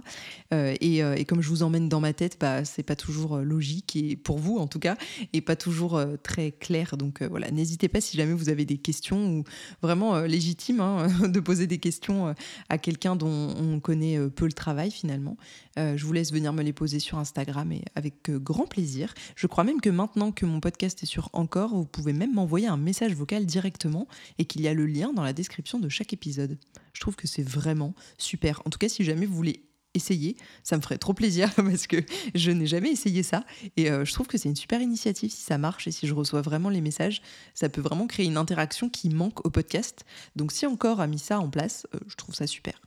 Euh, 0.52 0.74
euh, 0.82 1.14
et, 1.16 1.24
comme 1.24 1.40
je 1.40 1.48
vous 1.48 1.62
emmène 1.62 1.88
dans 1.88 2.00
ma 2.00 2.12
tête, 2.12 2.36
bah 2.40 2.64
c'est 2.64 2.82
pas 2.82 2.96
toujours 2.96 3.36
euh, 3.36 3.42
logique 3.42 3.96
et 3.96 4.16
pour 4.16 4.38
vous 4.38 4.58
en 4.58 4.66
tout 4.66 4.78
cas, 4.78 4.96
et 5.32 5.40
pas 5.40 5.56
toujours 5.56 6.00
très 6.22 6.52
clair. 6.52 6.96
Donc 6.96 7.22
voilà, 7.22 7.50
n'hésitez 7.50 7.88
pas 7.88 8.00
si 8.00 8.16
jamais 8.16 8.32
vous 8.32 8.48
avez 8.48 8.64
des 8.64 8.78
questions 8.78 9.38
ou 9.38 9.44
vraiment 9.82 10.20
légitimes 10.20 10.80
hein, 10.80 11.08
de 11.28 11.40
poser 11.40 11.66
des 11.66 11.78
questions 11.78 12.34
à 12.68 12.78
quelqu'un 12.78 13.16
dont 13.16 13.54
on 13.58 13.80
connaît 13.80 14.18
peu 14.30 14.46
le 14.46 14.52
travail 14.52 14.90
finalement. 14.90 15.36
je 15.76 16.04
vous 16.04 16.12
laisse 16.12 16.32
venir 16.32 16.52
me 16.52 16.62
les 16.62 16.72
poser 16.72 17.00
sur 17.00 17.18
Instagram 17.18 17.72
et 17.72 17.82
avec 17.94 18.30
grand 18.30 18.66
plaisir. 18.66 19.14
Je 19.36 19.46
crois 19.46 19.64
même 19.64 19.80
que 19.80 19.90
maintenant 19.90 20.32
que 20.32 20.46
mon 20.46 20.60
podcast 20.60 21.02
est 21.02 21.06
sur 21.06 21.30
Encore, 21.32 21.74
vous 21.74 21.86
pouvez 21.86 22.12
même 22.12 22.34
m'envoyer 22.34 22.51
un 22.60 22.76
message 22.76 23.14
vocal 23.14 23.46
directement 23.46 24.06
et 24.38 24.44
qu'il 24.44 24.62
y 24.62 24.68
a 24.68 24.74
le 24.74 24.86
lien 24.86 25.12
dans 25.12 25.22
la 25.22 25.32
description 25.32 25.78
de 25.78 25.88
chaque 25.88 26.12
épisode. 26.12 26.58
Je 26.92 27.00
trouve 27.00 27.16
que 27.16 27.26
c'est 27.26 27.42
vraiment 27.42 27.94
super. 28.18 28.62
En 28.64 28.70
tout 28.70 28.78
cas, 28.78 28.88
si 28.88 29.04
jamais 29.04 29.26
vous 29.26 29.34
voulez 29.34 29.64
essayer, 29.94 30.36
ça 30.62 30.76
me 30.76 30.82
ferait 30.82 30.98
trop 30.98 31.12
plaisir 31.12 31.52
parce 31.56 31.86
que 31.86 31.96
je 32.34 32.50
n'ai 32.50 32.66
jamais 32.66 32.90
essayé 32.90 33.22
ça 33.22 33.44
et 33.76 33.90
euh, 33.90 34.04
je 34.04 34.12
trouve 34.12 34.26
que 34.26 34.38
c'est 34.38 34.48
une 34.48 34.56
super 34.56 34.80
initiative 34.80 35.30
si 35.30 35.42
ça 35.42 35.58
marche 35.58 35.86
et 35.86 35.92
si 35.92 36.06
je 36.06 36.14
reçois 36.14 36.40
vraiment 36.40 36.70
les 36.70 36.80
messages, 36.80 37.22
ça 37.54 37.68
peut 37.68 37.80
vraiment 37.80 38.06
créer 38.06 38.26
une 38.26 38.36
interaction 38.36 38.88
qui 38.88 39.10
manque 39.10 39.44
au 39.44 39.50
podcast. 39.50 40.04
Donc 40.36 40.52
si 40.52 40.66
encore 40.66 41.00
a 41.00 41.06
mis 41.06 41.18
ça 41.18 41.40
en 41.40 41.50
place, 41.50 41.86
euh, 41.94 41.98
je 42.06 42.16
trouve 42.16 42.34
ça 42.34 42.46
super. 42.46 42.80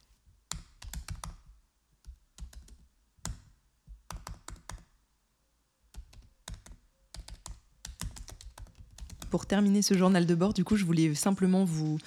Pour 9.36 9.48
terminer 9.48 9.82
ce 9.82 9.98
journal 9.98 10.26
de 10.26 10.34
bord, 10.34 10.54
du 10.54 10.64
coup, 10.64 10.78
je 10.78 10.86
voulais 10.86 11.14
simplement 11.14 11.66
vous 11.66 11.98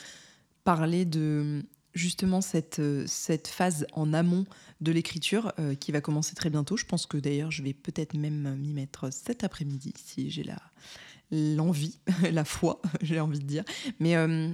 parler 0.64 1.04
de 1.04 1.62
justement 1.92 2.40
cette, 2.40 2.80
cette 3.06 3.48
phase 3.48 3.86
en 3.92 4.14
amont 4.14 4.46
de 4.80 4.92
l'écriture 4.92 5.52
euh, 5.58 5.74
qui 5.74 5.92
va 5.92 6.00
commencer 6.00 6.34
très 6.34 6.48
bientôt. 6.48 6.78
Je 6.78 6.86
pense 6.86 7.04
que 7.04 7.18
d'ailleurs, 7.18 7.50
je 7.50 7.62
vais 7.62 7.74
peut-être 7.74 8.14
même 8.14 8.56
m'y 8.56 8.72
mettre 8.72 9.12
cet 9.12 9.44
après-midi 9.44 9.92
si 10.02 10.30
j'ai 10.30 10.42
la 10.42 10.56
l'envie, 11.30 11.98
la 12.32 12.46
foi, 12.46 12.80
j'ai 13.02 13.20
envie 13.20 13.40
de 13.40 13.44
dire. 13.44 13.64
Mais 14.00 14.16
euh, 14.16 14.50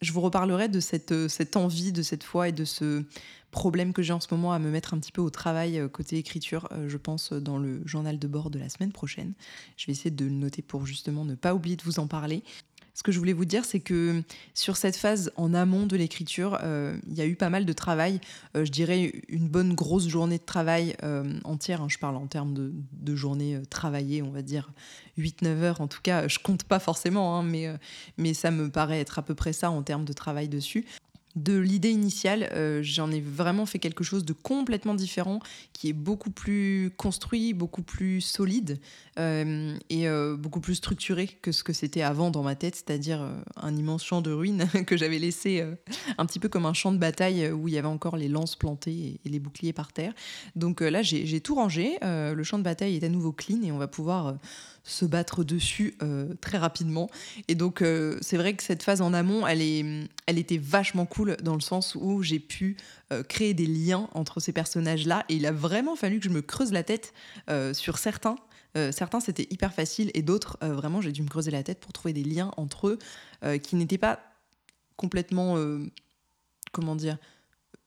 je 0.00 0.10
vous 0.10 0.22
reparlerai 0.22 0.70
de 0.70 0.80
cette, 0.80 1.28
cette 1.28 1.58
envie, 1.58 1.92
de 1.92 2.00
cette 2.00 2.24
foi 2.24 2.48
et 2.48 2.52
de 2.52 2.64
ce 2.64 3.04
problème 3.54 3.92
que 3.92 4.02
j'ai 4.02 4.12
en 4.12 4.20
ce 4.20 4.26
moment 4.32 4.52
à 4.52 4.58
me 4.58 4.68
mettre 4.68 4.94
un 4.94 4.98
petit 4.98 5.12
peu 5.12 5.22
au 5.22 5.30
travail 5.30 5.78
euh, 5.78 5.88
côté 5.88 6.18
écriture, 6.18 6.68
euh, 6.72 6.88
je 6.88 6.96
pense, 6.96 7.32
euh, 7.32 7.40
dans 7.40 7.56
le 7.56 7.80
journal 7.86 8.18
de 8.18 8.26
bord 8.26 8.50
de 8.50 8.58
la 8.58 8.68
semaine 8.68 8.90
prochaine. 8.90 9.32
Je 9.76 9.86
vais 9.86 9.92
essayer 9.92 10.10
de 10.10 10.24
le 10.24 10.32
noter 10.32 10.60
pour 10.60 10.86
justement 10.86 11.24
ne 11.24 11.36
pas 11.36 11.54
oublier 11.54 11.76
de 11.76 11.82
vous 11.84 12.00
en 12.00 12.08
parler. 12.08 12.42
Ce 12.94 13.04
que 13.04 13.12
je 13.12 13.18
voulais 13.18 13.32
vous 13.32 13.44
dire, 13.44 13.64
c'est 13.64 13.80
que 13.80 14.22
sur 14.54 14.76
cette 14.76 14.96
phase 14.96 15.32
en 15.36 15.54
amont 15.54 15.86
de 15.86 15.96
l'écriture, 15.96 16.60
il 16.62 17.14
y 17.14 17.20
a 17.20 17.26
eu 17.26 17.34
pas 17.34 17.50
mal 17.50 17.64
de 17.64 17.72
travail. 17.72 18.20
je 18.54 18.70
dirais 18.70 19.10
une 19.28 19.48
bonne 19.48 19.74
grosse 19.74 20.06
journée 20.06 20.38
de 20.38 20.44
travail 20.44 20.96
entière. 21.42 21.82
Hein. 21.82 21.88
je 21.88 21.98
parle 21.98 22.14
en 22.14 22.28
termes 22.28 22.54
de, 22.54 22.72
de 22.92 23.16
journée 23.16 23.60
travaillée, 23.68 24.22
on 24.22 24.30
va 24.30 24.42
dire 24.42 24.70
8-9 25.18 25.46
heures. 25.62 25.80
En 25.80 25.88
tout 25.88 26.02
cas, 26.04 26.28
je 26.28 26.38
compte 26.38 26.62
pas 26.62 26.78
forcément, 26.78 27.36
hein, 27.36 27.42
mais, 27.42 27.66
mais 28.16 28.32
ça 28.32 28.52
me 28.52 28.70
paraît 28.70 29.00
être 29.00 29.18
à 29.18 29.22
peu 29.22 29.34
près 29.34 29.52
ça 29.52 29.72
en 29.72 29.82
termes 29.82 30.04
de 30.04 30.12
travail 30.12 30.48
dessus 30.48 30.84
de 31.36 31.58
l'idée 31.58 31.90
initiale, 31.90 32.48
euh, 32.52 32.80
j'en 32.82 33.10
ai 33.10 33.20
vraiment 33.20 33.66
fait 33.66 33.78
quelque 33.78 34.04
chose 34.04 34.24
de 34.24 34.32
complètement 34.32 34.94
différent, 34.94 35.40
qui 35.72 35.88
est 35.88 35.92
beaucoup 35.92 36.30
plus 36.30 36.92
construit, 36.96 37.54
beaucoup 37.54 37.82
plus 37.82 38.20
solide 38.20 38.78
euh, 39.18 39.76
et 39.90 40.08
euh, 40.08 40.36
beaucoup 40.36 40.60
plus 40.60 40.76
structuré 40.76 41.26
que 41.26 41.50
ce 41.50 41.64
que 41.64 41.72
c'était 41.72 42.02
avant 42.02 42.30
dans 42.30 42.42
ma 42.42 42.54
tête, 42.54 42.76
c'est-à-dire 42.76 43.28
un 43.56 43.76
immense 43.76 44.04
champ 44.04 44.20
de 44.20 44.32
ruines 44.32 44.68
que 44.86 44.96
j'avais 44.96 45.18
laissé 45.18 45.64
un 46.18 46.26
petit 46.26 46.38
peu 46.38 46.48
comme 46.48 46.66
un 46.66 46.74
champ 46.74 46.92
de 46.92 46.98
bataille 46.98 47.50
où 47.50 47.66
il 47.68 47.74
y 47.74 47.78
avait 47.78 47.88
encore 47.88 48.16
les 48.16 48.28
lances 48.28 48.54
plantées 48.54 49.18
et, 49.24 49.28
les 49.28 49.40
boucliers 49.40 49.72
par 49.72 49.92
terre. 49.92 50.14
Donc 50.54 50.80
là, 50.80 51.02
j'ai 51.02 51.40
tout 51.40 51.56
rangé, 51.56 51.98
le 52.02 52.42
champ 52.44 52.58
de 52.58 52.62
bataille 52.62 52.96
est 52.96 53.04
à 53.04 53.08
nouveau 53.08 53.32
clean 53.32 53.62
et 53.62 53.72
on 53.72 53.78
va 53.78 53.88
pouvoir 53.88 54.36
se 54.84 55.06
battre 55.06 55.42
dessus 55.44 55.96
euh, 56.02 56.34
très 56.40 56.58
rapidement. 56.58 57.10
Et 57.48 57.54
donc, 57.54 57.82
euh, 57.82 58.18
c'est 58.20 58.36
vrai 58.36 58.54
que 58.54 58.62
cette 58.62 58.82
phase 58.82 59.00
en 59.00 59.14
amont, 59.14 59.46
elle, 59.46 59.62
était 59.62 60.58
vachement 60.58 61.06
cool 61.06 61.36
dans 61.42 61.54
le 61.54 61.60
sens 61.60 61.96
où 61.98 62.22
j'ai 62.22 62.38
pu 62.38 62.76
euh, 63.12 63.22
créer 63.22 63.54
des 63.54 63.66
liens 63.66 64.08
entre 64.12 64.40
ces 64.40 64.52
personnages-là. 64.52 65.24
Et 65.30 65.36
il 65.36 65.46
a 65.46 65.52
vraiment 65.52 65.96
fallu 65.96 66.18
que 66.18 66.24
je 66.24 66.30
me 66.30 66.42
creuse 66.42 66.72
la 66.72 66.82
tête 66.82 67.14
sur 67.72 67.98
certains. 67.98 68.36
certains, 68.90 69.20
c'était 69.20 69.46
hyper 69.50 69.72
facile 69.72 70.10
et 70.14 70.22
d'autres, 70.22 70.58
vraiment, 70.60 71.00
j'ai 71.00 71.12
dû 71.12 71.22
me 71.22 71.28
creuser 71.28 71.50
la 71.50 71.62
tête 71.62 71.80
pour 71.80 71.92
trouver 71.92 72.12
des 72.12 72.24
liens 72.24 72.50
entre 72.56 72.88
eux 72.88 73.58
qui 73.58 73.76
n'étaient 73.76 73.98
pas 73.98 74.20
complètement, 74.96 75.56
comment 76.72 76.96
dire, 76.96 77.18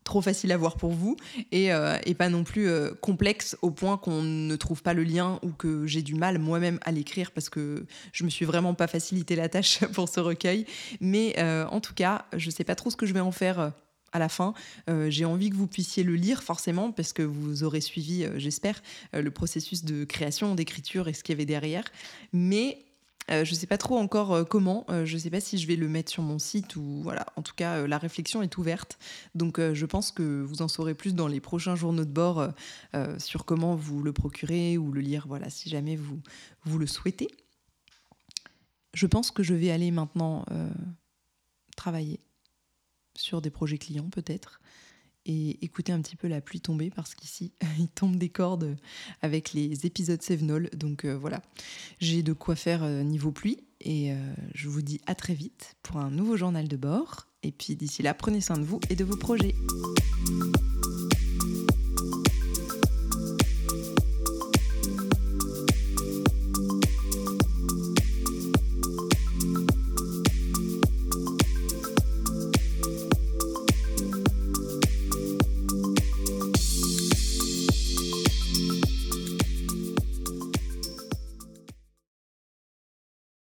trop 0.07 0.21
facile 0.21 0.53
à 0.53 0.57
voir 0.57 0.77
pour 0.77 0.91
vous 0.91 1.17
et, 1.51 1.73
euh, 1.73 1.97
pas 2.17 2.29
non 2.29 2.43
plus 2.43 2.69
euh, 2.69 2.93
complexe 3.01 3.57
au 3.61 3.71
point 3.71 3.97
qu'on 3.97 4.23
ne 4.23 4.55
trouve 4.55 4.81
pas 4.81 4.93
le 4.93 5.03
lien 5.03 5.37
ou 5.43 5.51
que 5.51 5.85
j'ai 5.85 6.01
du 6.01 6.15
mal 6.15 6.39
moi-même 6.39 6.79
à 6.83 6.91
l'écrire 6.91 7.31
parce 7.31 7.49
que 7.49 7.85
je 8.13 8.23
me 8.23 8.29
suis 8.29 8.45
vraiment 8.45 8.73
pas 8.73 8.87
facilité 8.87 9.35
la 9.35 9.49
tâche 9.49 9.79
pour 9.93 10.07
ce 10.07 10.19
recueil. 10.19 10.65
Mais 11.01 11.35
euh, 11.37 11.67
en 11.67 11.81
tout 11.81 11.93
cas, 11.93 12.25
je 12.35 12.49
sais 12.49 12.63
pas 12.63 12.73
trop 12.73 12.89
ce 12.89 12.95
que 12.95 13.05
je 13.05 13.13
vais 13.13 13.19
en 13.19 13.33
faire 13.33 13.73
à 14.13 14.19
la 14.19 14.29
fin. 14.29 14.53
j'ai 15.09 15.25
envie 15.25 15.49
que 15.49 15.55
vous 15.55 15.67
puissiez 15.67 16.01
le 16.03 16.15
lire 16.15 16.41
forcément 16.41 16.93
parce 16.93 17.11
que 17.11 17.21
vous 17.21 17.63
aurez 17.63 17.81
suivi, 17.81 18.25
j'espère, 18.37 18.81
le 19.11 19.29
processus 19.29 19.83
de 19.83 20.05
création, 20.05 20.55
d'écriture 20.55 21.09
et 21.09 21.13
ce 21.13 21.23
qu'il 21.23 21.33
y 21.33 21.37
avait 21.37 21.45
derrière. 21.45 21.83
Mais 22.31 22.86
euh, 23.29 23.43
je 23.43 23.51
ne 23.51 23.55
sais 23.57 23.67
pas 23.67 23.77
trop 23.77 23.97
encore 23.97 24.33
euh, 24.33 24.43
comment. 24.43 24.85
Euh, 24.89 25.05
je 25.05 25.15
ne 25.15 25.19
sais 25.19 25.29
pas 25.29 25.41
si 25.41 25.57
je 25.57 25.67
vais 25.67 25.75
le 25.75 25.87
mettre 25.87 26.11
sur 26.11 26.23
mon 26.23 26.39
site 26.39 26.75
ou 26.75 27.01
voilà. 27.03 27.25
En 27.35 27.41
tout 27.41 27.53
cas, 27.55 27.85
la 27.85 27.97
réflexion 27.97 28.41
est 28.41 28.57
ouverte. 28.57 28.97
Donc, 29.35 29.59
je 29.59 29.85
pense 29.85 30.11
que 30.11 30.41
vous 30.41 30.61
en 30.61 30.67
saurez 30.67 30.93
plus 30.93 31.15
dans 31.15 31.27
les 31.27 31.39
prochains 31.39 31.75
journaux 31.75 32.05
de 32.05 32.11
bord 32.11 32.47
sur 33.17 33.45
comment 33.45 33.75
vous 33.75 34.01
le 34.01 34.13
procurer 34.13 34.77
ou 34.77 34.91
le 34.91 35.01
lire. 35.01 35.25
Voilà, 35.27 35.49
si 35.49 35.69
jamais 35.69 35.95
vous 35.95 36.19
vous 36.63 36.79
le 36.79 36.87
souhaitez. 36.87 37.29
Je 38.93 39.05
pense 39.05 39.31
que 39.31 39.43
je 39.43 39.53
vais 39.53 39.71
aller 39.71 39.91
maintenant 39.91 40.45
travailler 41.75 42.19
sur 43.15 43.41
des 43.41 43.49
projets 43.49 43.77
clients 43.77 44.09
peut-être 44.09 44.59
et 45.27 45.63
écouter 45.63 45.91
un 45.91 46.01
petit 46.01 46.15
peu 46.15 46.27
la 46.27 46.41
pluie 46.41 46.61
tomber 46.61 46.89
parce 46.89 47.13
qu'ici, 47.13 47.51
il 47.79 47.89
tombe 47.89 48.15
des 48.15 48.29
cordes 48.29 48.75
avec 49.21 49.53
les 49.53 49.85
épisodes 49.85 50.21
Sevenol. 50.21 50.69
Donc 50.73 51.05
voilà, 51.05 51.41
j'ai 51.99 52.23
de 52.23 52.33
quoi 52.33 52.55
faire 52.55 52.83
niveau 53.03 53.31
pluie 53.31 53.59
et 53.81 54.13
je 54.55 54.69
vous 54.69 54.81
dis 54.81 54.99
à 55.05 55.13
très 55.13 55.33
vite 55.33 55.75
pour 55.83 55.97
un 55.97 56.09
nouveau 56.09 56.37
journal 56.37 56.67
de 56.67 56.77
bord. 56.77 57.27
Et 57.43 57.51
puis 57.51 57.75
d'ici 57.75 58.01
là, 58.01 58.13
prenez 58.13 58.41
soin 58.41 58.57
de 58.57 58.63
vous 58.63 58.79
et 58.89 58.95
de 58.95 59.03
vos 59.03 59.17
projets. 59.17 59.53